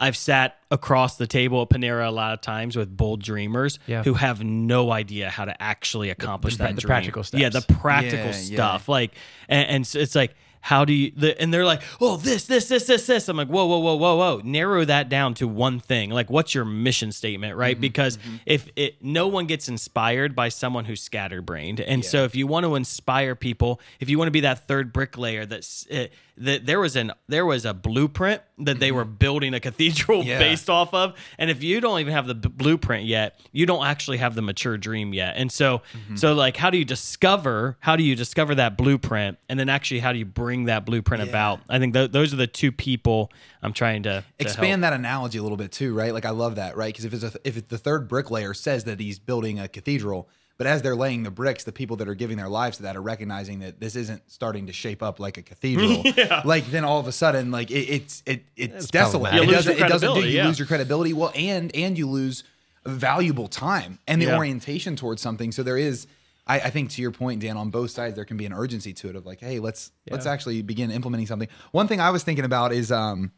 [0.00, 4.02] I've sat across the table at Panera a lot of times with bold dreamers Yeah.
[4.02, 6.76] who have no idea how to actually accomplish the that dream.
[6.76, 7.40] The practical stuff.
[7.40, 8.54] Yeah, the practical Yeah, yeah.
[8.56, 8.88] stuff.
[8.88, 9.12] Like,
[9.48, 11.12] and, and so it's like, how do you?
[11.16, 13.28] The, and they're like, oh, this, this, this, this, this.
[13.28, 14.40] I'm like, whoa, whoa, whoa, whoa, whoa.
[14.44, 16.10] Narrow that down to one thing.
[16.10, 17.76] Like, what's your mission statement, right?
[17.76, 22.34] Mm-hmm, because if it, no one gets inspired by someone who's scatterbrained, and so if
[22.36, 26.06] you want to inspire people, if you want to be that third bricklayer, that's uh,
[26.36, 30.20] that there was an there was a blueprint that they were building a cathedral Mm-hmm.
[30.30, 30.38] Yeah.
[30.38, 33.86] based off of, and if you don't even have the b- blueprint yet, you don't
[33.86, 35.34] actually have the mature dream yet.
[35.36, 36.16] And so, Mm-hmm.
[36.16, 37.76] so like, how do you discover?
[37.80, 41.22] How do you discover that blueprint, and then actually, how do you bring that blueprint
[41.24, 41.30] Yeah.
[41.30, 41.60] about?
[41.68, 43.30] I think th- those are the two people
[43.62, 44.92] I'm trying to, to expand help.
[44.92, 46.12] that analogy a little bit too, right?
[46.12, 46.92] Like I love that, right?
[46.92, 50.28] Because if it's a, if it's the third bricklayer says that he's building a cathedral,
[50.58, 52.94] but as they're laying the bricks, the people that are giving their lives to that
[52.94, 56.02] are recognizing that this isn't starting to shape up like a cathedral.
[56.44, 59.30] Like then all of a sudden, like it, it's it it's desolate.
[59.30, 59.42] problematic.
[59.42, 60.46] It You lose doesn't, your it doesn't do credibility, you yeah.
[60.48, 61.12] lose your credibility.
[61.14, 62.44] Well, and and you lose
[62.84, 64.36] valuable time and the Yeah.
[64.36, 65.52] orientation towards something.
[65.52, 66.06] So there is.
[66.50, 68.92] I, I think to your point, Dan, on both sides there can be an urgency
[68.94, 71.48] to it of like, hey, let's let's actually begin implementing something.
[71.70, 73.30] One thing I was thinking about is um,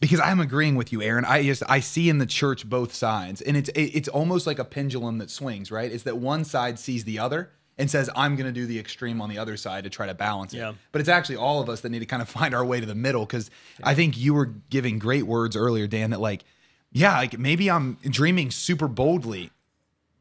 [0.00, 1.26] because I'm agreeing with you, Aaron.
[1.26, 4.58] I just I see in the church both sides, and it's it, it's almost like
[4.58, 5.70] a pendulum that swings.
[5.70, 5.92] Right?
[5.92, 9.20] It's that one side sees the other and says, "I'm going to do the extreme
[9.20, 10.72] on the other side to try to balance it." Yeah.
[10.90, 12.86] But it's actually all of us that need to kind of find our way to
[12.86, 13.26] the middle.
[13.26, 13.50] Because
[13.82, 16.10] I think you were giving great words earlier, Dan.
[16.10, 16.44] That like,
[16.92, 19.50] yeah, like maybe I'm dreaming super boldly,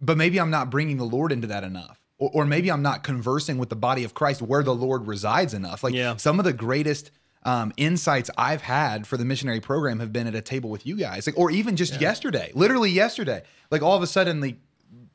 [0.02, 2.03] but maybe I'm not bringing the Lord into that enough.
[2.24, 5.54] Or, or maybe I'm not conversing with the body of Christ where the Lord resides
[5.54, 5.84] enough.
[5.84, 6.16] Like Yeah.
[6.18, 7.12] some of the greatest
[7.44, 10.96] um, insights I've had for the missionary program have been at a table with you
[10.96, 13.44] guys, like, or even just yesterday, literally yesterday.
[13.70, 14.56] Like all of a sudden, the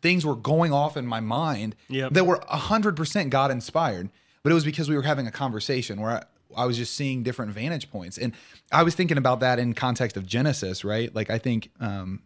[0.03, 2.13] things were going off in my mind Yep.
[2.13, 4.11] that were hundred percent God inspired,
[4.43, 7.23] but it was because we were having a conversation where I, I was just seeing
[7.23, 8.33] different vantage points, and
[8.71, 11.13] I was thinking about that in context of Genesis, right?
[11.15, 12.23] Like I think, um,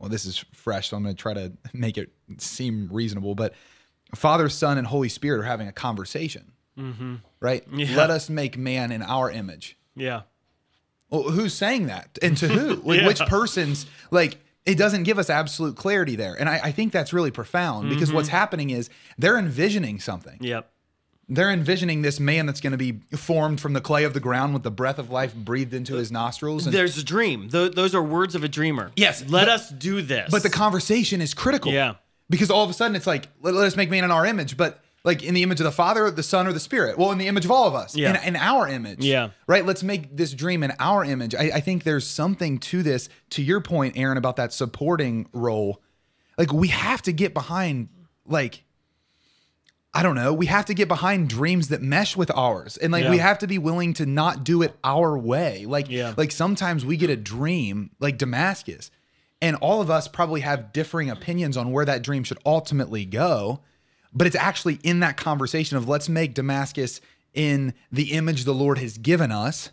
[0.00, 3.54] well, this is fresh, so I'm going to try to make it seem reasonable, but
[4.14, 7.16] Father, Son, and Holy Spirit are having a conversation, mm-hmm.
[7.40, 7.64] right?
[7.72, 7.96] Yeah.
[7.96, 9.76] Let us make man in our image.
[9.94, 10.22] Yeah.
[11.10, 12.76] Well, who's saying that, and to who?
[12.84, 13.06] Like, Yeah.
[13.06, 14.38] which person's like?
[14.66, 18.12] It doesn't give us absolute clarity there, and I, I think that's really profound because
[18.12, 18.36] what's mm-hmm.
[18.36, 20.36] happening is they're envisioning something.
[20.42, 20.70] Yep.
[21.30, 24.54] They're envisioning this man that's going to be formed from the clay of the ground
[24.54, 26.66] with the breath of life breathed into his nostrils.
[26.66, 27.48] And, There's a dream.
[27.50, 28.92] Th- those are words of a dreamer.
[28.96, 30.30] Yes, Let but- us do this.
[30.30, 31.70] but the conversation is critical.
[31.72, 31.94] Yeah.
[32.30, 34.56] Because all of a sudden it's like, let, let us make man in our image,
[34.56, 36.98] but like in the image of the Father, the Son, or the Spirit.
[36.98, 37.96] Well, in the image of all of us.
[37.96, 38.20] Yeah.
[38.22, 39.04] In, in our image.
[39.04, 39.30] Yeah.
[39.46, 39.64] Right?
[39.64, 41.34] Let's make this dream in our image.
[41.34, 45.80] I, I think there's something to this, to your point, Aaron, about that supporting role.
[46.36, 47.88] Like we have to get behind,
[48.26, 48.64] like,
[49.94, 50.34] I don't know.
[50.34, 52.76] We have to get behind dreams that mesh with ours.
[52.76, 53.10] And like Yeah.
[53.10, 55.64] we have to be willing to not do it our way.
[55.64, 56.12] Like Yeah.
[56.16, 58.90] like sometimes we get a dream like Damascus
[59.40, 63.60] and all of us probably have differing opinions on where that dream should ultimately go,
[64.12, 67.00] but it's actually in that conversation of let's make Damascus
[67.34, 69.70] in the image the Lord has given us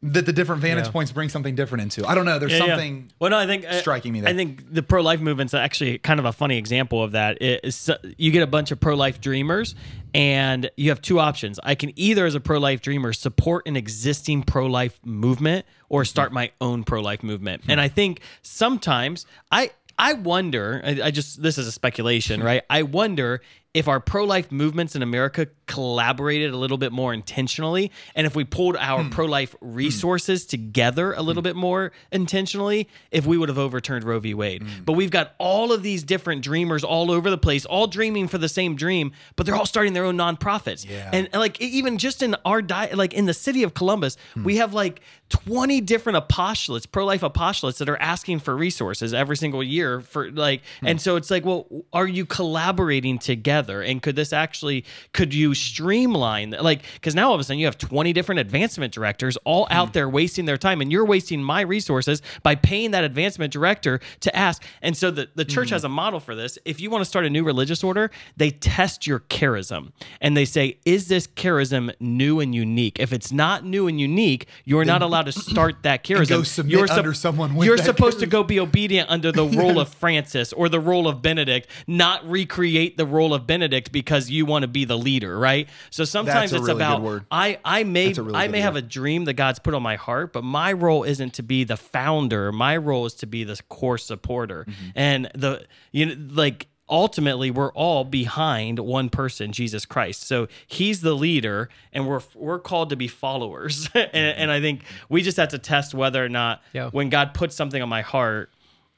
[0.00, 0.92] that the different vantage Yeah.
[0.92, 2.06] points bring something different into.
[2.06, 2.66] I don't know, there's Yeah, yeah.
[2.66, 4.30] something Well, no, I think uh, striking me there.
[4.30, 7.42] I think the pro life movement's actually kind of a funny example of that.
[7.42, 9.74] It is, uh, you get a bunch of pro life dreamers,
[10.14, 11.58] and you have two options.
[11.64, 16.02] I can either, as a pro life dreamer, support an existing pro life movement or
[16.02, 16.06] mm-hmm.
[16.06, 17.64] start my own pro life movement.
[17.64, 17.72] Hmm.
[17.72, 19.70] And I think sometimes I.
[20.00, 22.46] I wonder, I, I just, this is a speculation, hmm.
[22.46, 22.62] right?
[22.70, 23.40] I wonder
[23.78, 28.34] if our pro life movements in America collaborated a little bit more intentionally, and if
[28.34, 29.10] we pulled our hmm.
[29.10, 29.72] pro life hmm.
[29.72, 31.50] resources together a little hmm.
[31.50, 34.34] bit more intentionally, if we would have overturned Roe v.
[34.34, 34.64] Wade.
[34.84, 38.36] But we've got all of these different dreamers all over the place, all dreaming for
[38.38, 40.84] the same dream, but they're all starting their own nonprofits.
[40.88, 41.10] Yeah.
[41.12, 44.74] And like even just in our di- like in the city of Columbus, we have
[44.74, 50.32] like 20 different apostolates, pro-life apostolates that are asking for resources every single year for
[50.32, 53.67] like and so it's like, well, are you collaborating together?
[53.68, 57.66] And could this actually could you streamline like cuz now all of a sudden you
[57.66, 59.92] have 20 different advancement directors all out hmm.
[59.92, 64.34] there wasting their time and you're wasting my resources by paying that advancement director to
[64.36, 64.64] ask.
[64.82, 65.86] And so the the church has hmm.
[65.86, 66.58] a model for this.
[66.64, 70.44] If you want to start a new religious order, they test your charism and they
[70.44, 72.98] say, is this charism new and unique?
[72.98, 76.68] If it's not new and unique, you're not allowed to start that charism.
[76.68, 80.52] you're under someone with You're supposed to go be obedient under the role of Francis
[80.52, 84.68] or the role of Benedict, not recreate the role of Benedict because you want to
[84.68, 85.68] be the leader, right?
[85.90, 87.24] So sometimes That's a it's really good about word.
[87.32, 88.84] I I may really I good may have word.
[88.84, 91.76] a dream that God's put on my heart, but my role isn't to be the
[91.76, 92.52] founder.
[92.52, 94.64] My role is to be the core supporter.
[94.68, 94.88] Mm-hmm.
[94.94, 100.22] And the you know like ultimately we're all behind one person, Jesus Christ.
[100.26, 103.90] So he's the leader and we're we're called to be followers.
[103.94, 106.90] and, and I think we just have to test whether or not Yeah.
[106.90, 108.50] when God puts something on my heart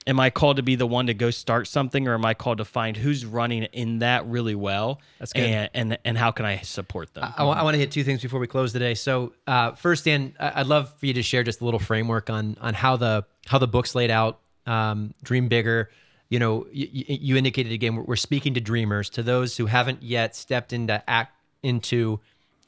[0.06, 2.58] Am I called to be the one to go start something, or am I called
[2.58, 5.00] to find who's running in that really well?
[5.18, 5.42] That's good.
[5.42, 7.30] And and, and how can I support them?
[7.36, 8.94] I, want to hit two things before we close today.
[8.94, 12.30] So, uh, first, Dan, I- I'd love for you to share just a little framework
[12.30, 14.40] on on how the how the book's laid out.
[14.66, 15.90] Um, Dream bigger.
[16.30, 20.02] You know, you, you indicated again we're, we're speaking to dreamers, to those who haven't
[20.02, 22.20] yet stepped into act into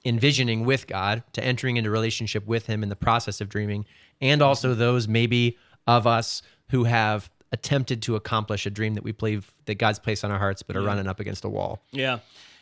[0.05, 3.87] envisioning with God, to entering into relationship with Him in the process of dreaming,
[4.20, 5.57] and also those maybe
[5.87, 10.24] of us who have attempted to accomplish a dream that we believe that God's placed
[10.24, 11.82] on our hearts, but are running up against a wall.
[11.92, 12.18] Yeah.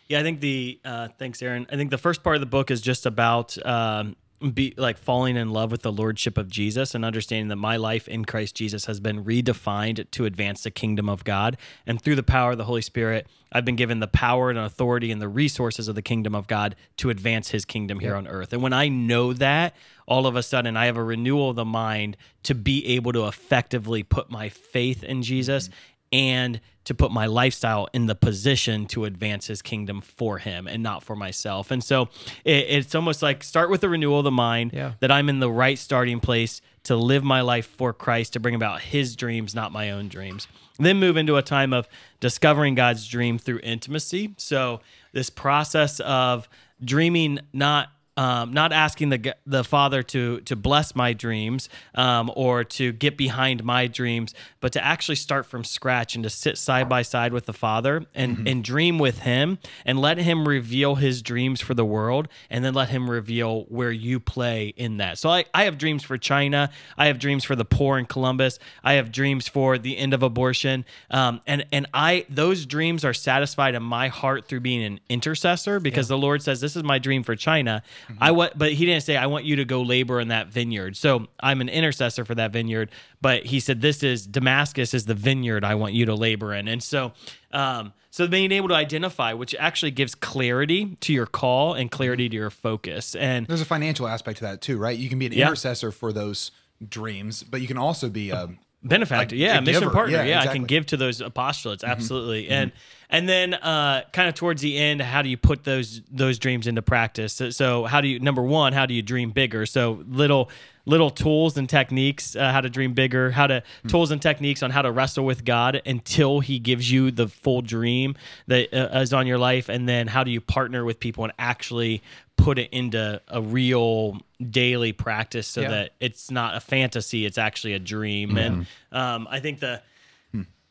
[0.08, 1.68] Yeah, I think the uh, thanks, Aaron.
[1.70, 4.16] I think the first part of the book is just about um,
[4.54, 8.08] be like falling in love with the lordship of Jesus and understanding that my life
[8.08, 11.58] in Christ Jesus has been redefined to advance the kingdom of God.
[11.86, 15.10] And through the power of the Holy Spirit, I've been given the power and authority
[15.10, 18.52] and the resources of the kingdom of God to advance his kingdom here on earth.
[18.52, 19.74] And when I know that,
[20.06, 23.26] all of a sudden I have a renewal of the mind to be able to
[23.26, 25.89] effectively put my faith in Jesus mm-hmm.
[26.12, 30.82] And to put my lifestyle in the position to advance his kingdom for him and
[30.82, 31.70] not for myself.
[31.70, 32.08] And so
[32.44, 34.94] it, it's almost like start with the renewal of the mind Yeah.
[35.00, 38.54] that I'm in the right starting place to live my life for Christ, to bring
[38.54, 40.48] about his dreams, not my own dreams.
[40.78, 41.86] Then move into a time of
[42.18, 44.34] discovering God's dream through intimacy.
[44.38, 44.80] So
[45.12, 46.48] this process of
[46.82, 47.90] dreaming not
[48.20, 53.16] um, not asking the the Father to to bless my dreams um, or to get
[53.16, 57.32] behind my dreams, but to actually start from scratch and to sit side by side
[57.32, 61.72] with the Father and and dream with Him and let Him reveal His dreams for
[61.72, 65.16] the world, and then let Him reveal where you play in that.
[65.16, 66.68] So I I have dreams for China.
[66.98, 68.58] I have dreams for the poor in Columbus.
[68.84, 70.84] I have dreams for the end of abortion.
[71.10, 75.80] Um, and and I those dreams are satisfied in my heart through being an intercessor
[75.80, 77.82] because the Lord says this is my dream for China.
[78.20, 80.96] I want, but He didn't say I want you to go labor in that vineyard.
[80.96, 82.90] So I'm an intercessor for that vineyard.
[83.20, 86.68] But He said this is Damascus is the vineyard I want you to labor in.
[86.68, 87.12] And so.
[87.52, 92.28] Um, so being able to identify, which actually gives clarity to your call and clarity
[92.28, 94.98] to your focus, and There's a financial aspect to that too, right?
[94.98, 95.46] You can be an Yeah.
[95.46, 96.50] intercessor for those
[96.88, 98.48] dreams, but you can also be a
[98.82, 99.92] benefactor Like yeah a mission giver.
[99.92, 102.72] partner Yeah, yeah, i can give to those apostolates absolutely and
[103.10, 106.66] and then uh kind of towards the end how do you put those those dreams
[106.66, 107.32] into practice?
[107.34, 109.66] So, so how do you number one how do you dream bigger?
[109.66, 110.50] So little
[110.86, 114.70] little tools and techniques uh, how to dream bigger how to tools and techniques on
[114.70, 118.14] how to wrestle with god until he gives you the full dream
[118.46, 119.68] that uh, is on your life.
[119.68, 122.02] And then how do you partner with people and actually
[122.36, 124.18] put it into a real
[124.50, 125.68] daily practice so Yeah.
[125.68, 128.38] that it's not a fantasy it's actually a dream.
[128.38, 129.82] And um, i think the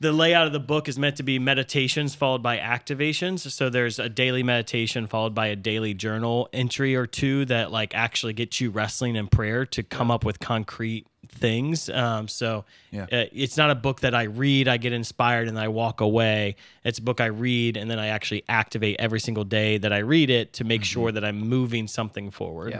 [0.01, 3.39] the layout of the book is meant to be meditations followed by activations.
[3.51, 7.93] So there's a daily meditation followed by a daily journal entry or two that like
[7.93, 11.89] actually gets you wrestling in prayer to come up with concrete things.
[11.89, 13.03] Um, so Yeah.
[13.11, 16.55] uh, it's not a book that i read i get inspired and i walk away.
[16.85, 19.99] It's a book i read and then i actually activate every single day that i
[19.99, 22.71] read it to make sure that i'm moving something forward.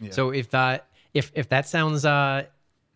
[0.00, 0.10] Yeah.
[0.12, 2.44] So if that if if that sounds uh,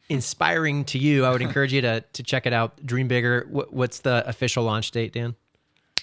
[0.09, 2.85] inspiring to you, I would encourage you to to check it out.
[2.85, 3.47] Dream bigger.
[3.51, 5.35] What, what's the official launch date, Dan?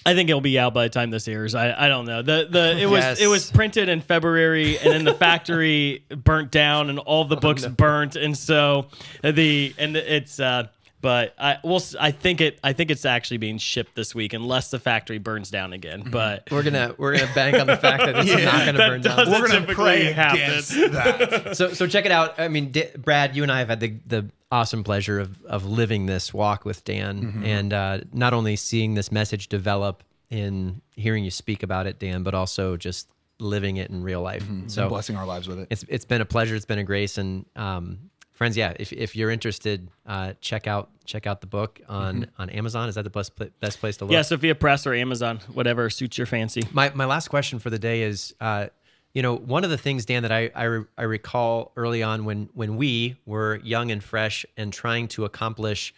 [0.04, 1.54] I think it'll be out by the time this airs.
[1.54, 2.22] I, I don't know.
[2.22, 3.20] The the it was Yes.
[3.20, 7.64] it was printed in February and then the factory burnt down and all the books
[7.66, 8.88] burnt and so
[9.22, 10.66] the and it's uh
[11.02, 14.32] but I will s- I think it I think it's actually being shipped this week
[14.32, 16.04] unless the factory burns down again.
[16.10, 19.30] But We're gonna we're gonna bank on the fact that it's not gonna burn down.
[19.30, 20.70] we're gonna pray happens.
[20.74, 21.56] against that.
[21.56, 22.40] so so check it out.
[22.40, 25.66] I mean, D- Brad, you and I have had the the awesome pleasure of of
[25.66, 31.24] living this walk with Dan, and uh, not only seeing this message develop in hearing
[31.24, 34.46] you speak about it, Dan, but also just living it in real life.
[34.68, 35.66] So blessing our lives with it.
[35.70, 36.54] it's it's been a pleasure.
[36.54, 40.90] It's been a grace, and um, friends, yeah, if, if you're interested, uh, check out
[41.04, 42.88] check out the book on on Amazon.
[42.88, 44.12] Is that the best pla- best place to look?
[44.12, 46.62] yeah, Sophia Press or Amazon, whatever suits your fancy.
[46.72, 48.66] My my last question for the day is, uh,
[49.14, 52.24] you know, one of the things, Dan, that I I, re- I recall early on
[52.24, 55.94] when when we were young and fresh and trying to accomplish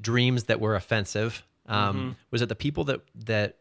[0.00, 3.56] dreams that were offensive, um, was that the people that that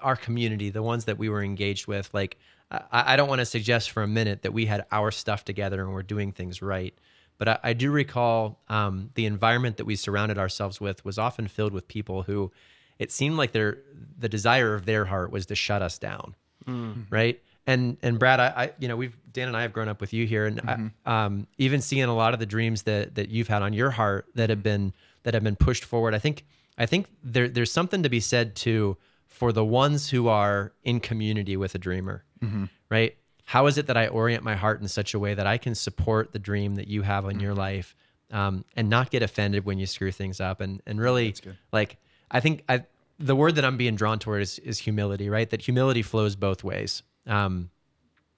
[0.00, 2.38] our community, the ones that we were engaged with, like
[2.70, 5.82] I, I don't want to suggest for a minute that we had our stuff together
[5.82, 6.94] and we're doing things right.
[7.38, 11.48] But I, I do recall um, the environment that we surrounded ourselves with was often
[11.48, 12.52] filled with people who
[12.98, 13.78] it seemed like their
[14.18, 16.34] the desire of their heart was to shut us down,
[17.10, 17.40] right?
[17.66, 20.12] And and Brad, I, I you know we've Dan and I have grown up with
[20.12, 23.48] you here, and I, um, even seeing a lot of the dreams that that you've
[23.48, 24.92] had on your heart that have been
[25.24, 26.14] that have been pushed forward.
[26.14, 26.44] I think
[26.78, 28.96] I think there there's something to be said too
[29.42, 32.22] for the ones who are in community with a dreamer,
[32.88, 33.16] right?
[33.44, 35.74] How is it that I orient my heart in such a way that I can
[35.74, 37.96] support the dream that you have in your life,
[38.30, 41.34] um, and not get offended when you screw things up, and and really
[41.72, 41.96] like
[42.30, 42.84] I think I
[43.18, 45.50] the word that I'm being drawn toward is, is humility, right?
[45.50, 47.02] That humility flows both ways.
[47.26, 47.70] Um,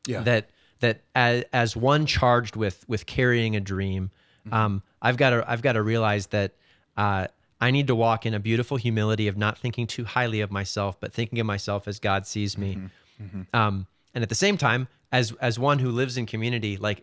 [0.06, 0.22] Yeah.
[0.22, 0.48] that
[0.80, 4.10] that as, as one charged with with carrying a dream
[4.52, 6.52] um, i've got to i've got to realize that
[6.96, 7.26] uh,
[7.64, 10.92] i need to walk in a beautiful humility of not thinking too highly of myself
[11.00, 12.74] but thinking of myself as god sees me.
[12.74, 13.24] Mm-hmm.
[13.24, 13.56] Mm-hmm.
[13.60, 16.98] Um, and at the same time as as one who lives in community like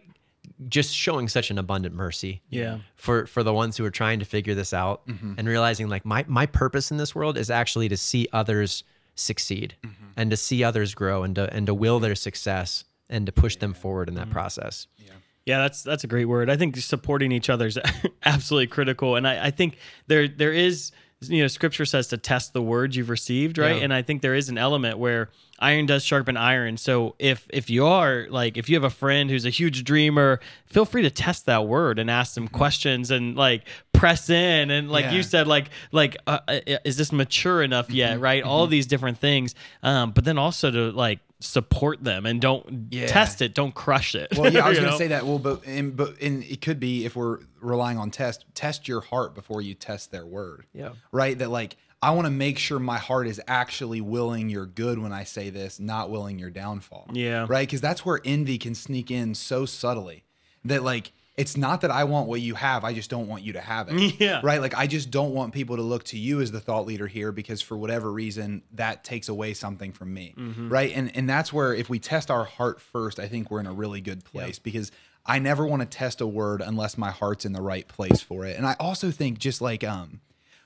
[0.67, 2.79] just showing such an abundant mercy Yeah.
[2.95, 5.33] for for the ones who are trying to figure this out mm-hmm.
[5.37, 8.83] and realizing like my my purpose in this world is actually to see others
[9.15, 9.75] succeed
[10.17, 13.55] and to see others grow and to and to will their success and to push
[13.57, 14.87] them forward in that process.
[14.97, 15.11] Yeah,
[15.59, 16.49] that's that's a great word.
[16.49, 17.79] I think supporting each other is
[18.25, 19.77] absolutely critical, and I, I think
[20.07, 20.91] there there is
[21.21, 23.77] you know Scripture says to test the words you've received, right?
[23.77, 23.83] Yeah.
[23.83, 25.29] And I think there is an element where
[25.61, 26.75] iron does sharpen iron.
[26.77, 30.39] So if if you are like if you have a friend who's a huge dreamer,
[30.65, 34.89] feel free to test that word and ask them questions and like press in and
[34.91, 35.11] like Yeah.
[35.13, 38.23] you said like like uh, uh, is this mature enough yet, Mm-hmm.
[38.23, 38.43] right?
[38.43, 43.07] All these different things, um, but then also to like support them and don't Yeah.
[43.07, 44.27] test it, don't crush it.
[44.37, 45.25] Well, yeah, I was going to say that.
[45.25, 49.01] Well, but and, but and it could be if we're relying on test, test your
[49.01, 50.65] heart before you test their word.
[50.73, 50.89] Yeah.
[51.11, 51.37] Right.
[51.37, 55.13] That like I want to make sure my heart is actually willing your good when
[55.13, 57.09] I say this, not willing your downfall.
[57.13, 57.45] Yeah.
[57.47, 57.67] Right?
[57.67, 60.23] Because that's where envy can sneak in so subtly
[60.65, 63.53] that, like, it's not that I want what you have, I just don't want you
[63.53, 64.15] to have it.
[64.19, 64.41] Yeah.
[64.43, 64.59] Right?
[64.59, 67.31] Like, I just don't want people to look to you as the thought leader here
[67.31, 70.33] because for whatever reason, that takes away something from me.
[70.69, 70.91] Right?
[70.95, 73.73] And and that's where if we test our heart first, I think we're in a
[73.73, 74.91] really good place because
[75.25, 78.45] I never want to test a word unless my heart's in the right place for
[78.45, 78.57] it.
[78.57, 80.21] And I also think just like um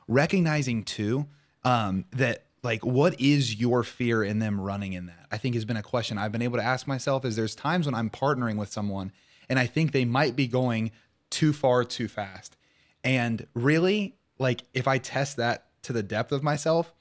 [0.08, 1.26] recognizing too
[1.64, 5.66] um that like what is your fear in them running in that i think has
[5.66, 8.58] been a question i've been able to ask myself is there's times when i'm partnering
[8.58, 9.12] with someone
[9.50, 10.92] and i think they might be going
[11.30, 12.56] too far too fast.
[13.04, 16.94] And really like if i test that to the depth of myself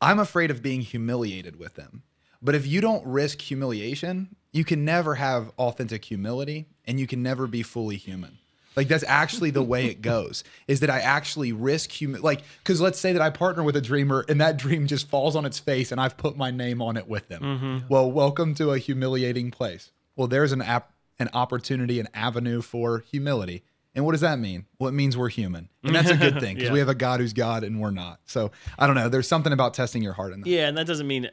[0.00, 2.02] i'm afraid of being humiliated with them.
[2.42, 7.22] But if you don't risk humiliation you can never have authentic humility and you can
[7.22, 8.38] never be fully human
[8.76, 10.44] like that's actually the way it goes.
[10.68, 13.80] Is that I actually risk human like because let's say that I partner with a
[13.80, 16.96] dreamer and that dream just falls on its face and I've put my name on
[16.96, 17.42] it with them.
[17.42, 17.78] Mm-hmm.
[17.88, 19.90] Well, welcome to a humiliating place.
[20.16, 23.62] Well, there's an app an opportunity, an avenue for humility.
[23.94, 24.66] And what does that mean?
[24.78, 25.68] Well, it means we're human.
[25.82, 26.72] And that's a good thing because Yeah.
[26.72, 28.20] we have a God who's God and we're not.
[28.24, 29.08] So I don't know.
[29.08, 30.48] There's something about testing your heart in that.
[30.48, 31.28] Yeah, and that doesn't mean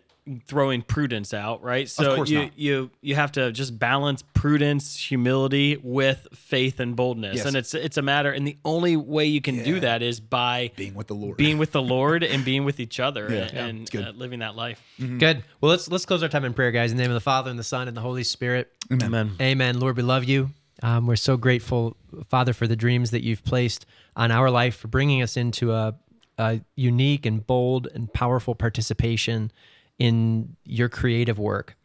[0.45, 1.89] throwing prudence out, right?
[1.89, 2.57] So course you not.
[2.59, 7.37] you you have to just balance prudence, humility with faith and boldness.
[7.37, 7.45] Yes.
[7.45, 10.71] And it's it's a matter and the only way you can do that is by
[10.75, 11.37] Being with the Lord.
[11.37, 13.37] being with the Lord and being with each other Yeah.
[13.53, 14.81] and, Yeah, and uh, living that life.
[14.99, 15.43] Good.
[15.61, 16.91] Well, let's let's close our time in prayer, guys.
[16.91, 18.71] In the name of the Father and the Son and the Holy Spirit.
[18.91, 19.31] Amen.
[19.41, 19.79] Amen.
[19.79, 20.49] Lord, we love you.
[20.83, 21.97] Um, we're so grateful,
[22.29, 25.95] Father, for the dreams that you've placed on our life, for bringing us into a,
[26.37, 29.51] a unique and bold and powerful participation
[29.99, 31.75] in your creative work.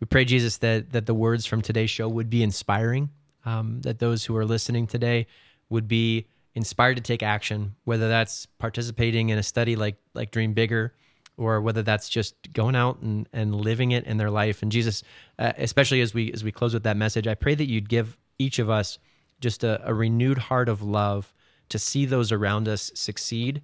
[0.00, 3.10] We pray, Jesus, that that the words from today's show would be inspiring,
[3.44, 5.26] um, that those who are listening today
[5.70, 10.52] would be inspired to take action, whether that's participating in a study like like Dream
[10.52, 10.94] Bigger,
[11.36, 14.62] or whether that's just going out and, and living it in their life.
[14.62, 15.02] And Jesus,
[15.38, 18.16] uh, especially as we as we close with that message, I pray that you'd give
[18.38, 18.98] each of us
[19.40, 21.32] just a, a renewed heart of love
[21.70, 23.62] to see those around us succeed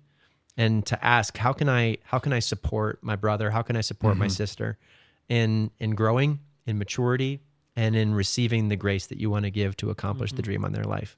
[0.57, 3.51] and to ask how can I how can I support my brother?
[3.51, 4.79] How can I support my sister
[5.29, 7.41] in in growing, in maturity,
[7.77, 10.73] and in receiving the grace that you want to give to accomplish the dream on
[10.73, 11.17] their life.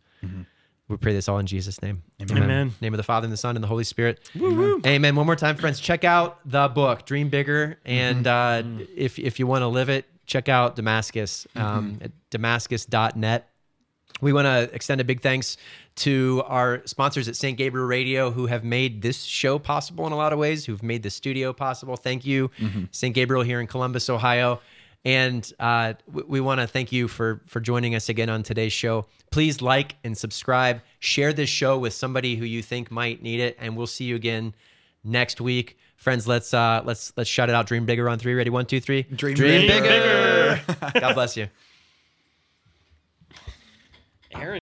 [0.89, 2.03] We pray this all in Jesus' name.
[2.45, 2.73] Amen.
[2.81, 4.21] Name of the Father and the Son and the Holy Spirit.
[4.87, 5.17] Amen.
[5.17, 5.81] One more time, friends.
[5.81, 8.63] Check out the book, Dream Bigger, and uh,
[8.97, 13.49] if if you want to live it, check out Damascus um, at Damascus.net.
[14.21, 15.57] We want to extend a big thanks
[15.97, 17.57] to our sponsors at St.
[17.57, 21.03] Gabriel Radio who have made this show possible in a lot of ways, who've made
[21.03, 21.97] the studio possible.
[21.97, 22.51] Thank you,
[22.93, 23.15] St.
[23.15, 24.61] Gabriel here in Columbus, Ohio.
[25.05, 28.73] And uh, we, we want to thank you for for joining us again on today's
[28.73, 29.07] show.
[29.31, 30.81] Please like and subscribe.
[30.99, 34.17] Share this show with somebody who you think might need it, and we'll see you
[34.17, 34.53] again
[35.05, 36.27] next week, friends.
[36.27, 37.67] Let's uh, let's let's shout it out.
[37.67, 38.35] Dream bigger on three.
[38.35, 38.51] Ready?
[38.51, 39.03] One, two, three.
[39.05, 40.61] Dream Dream bigger.
[40.67, 41.01] bigger.
[41.01, 41.47] God bless you.
[44.39, 44.61] Aaron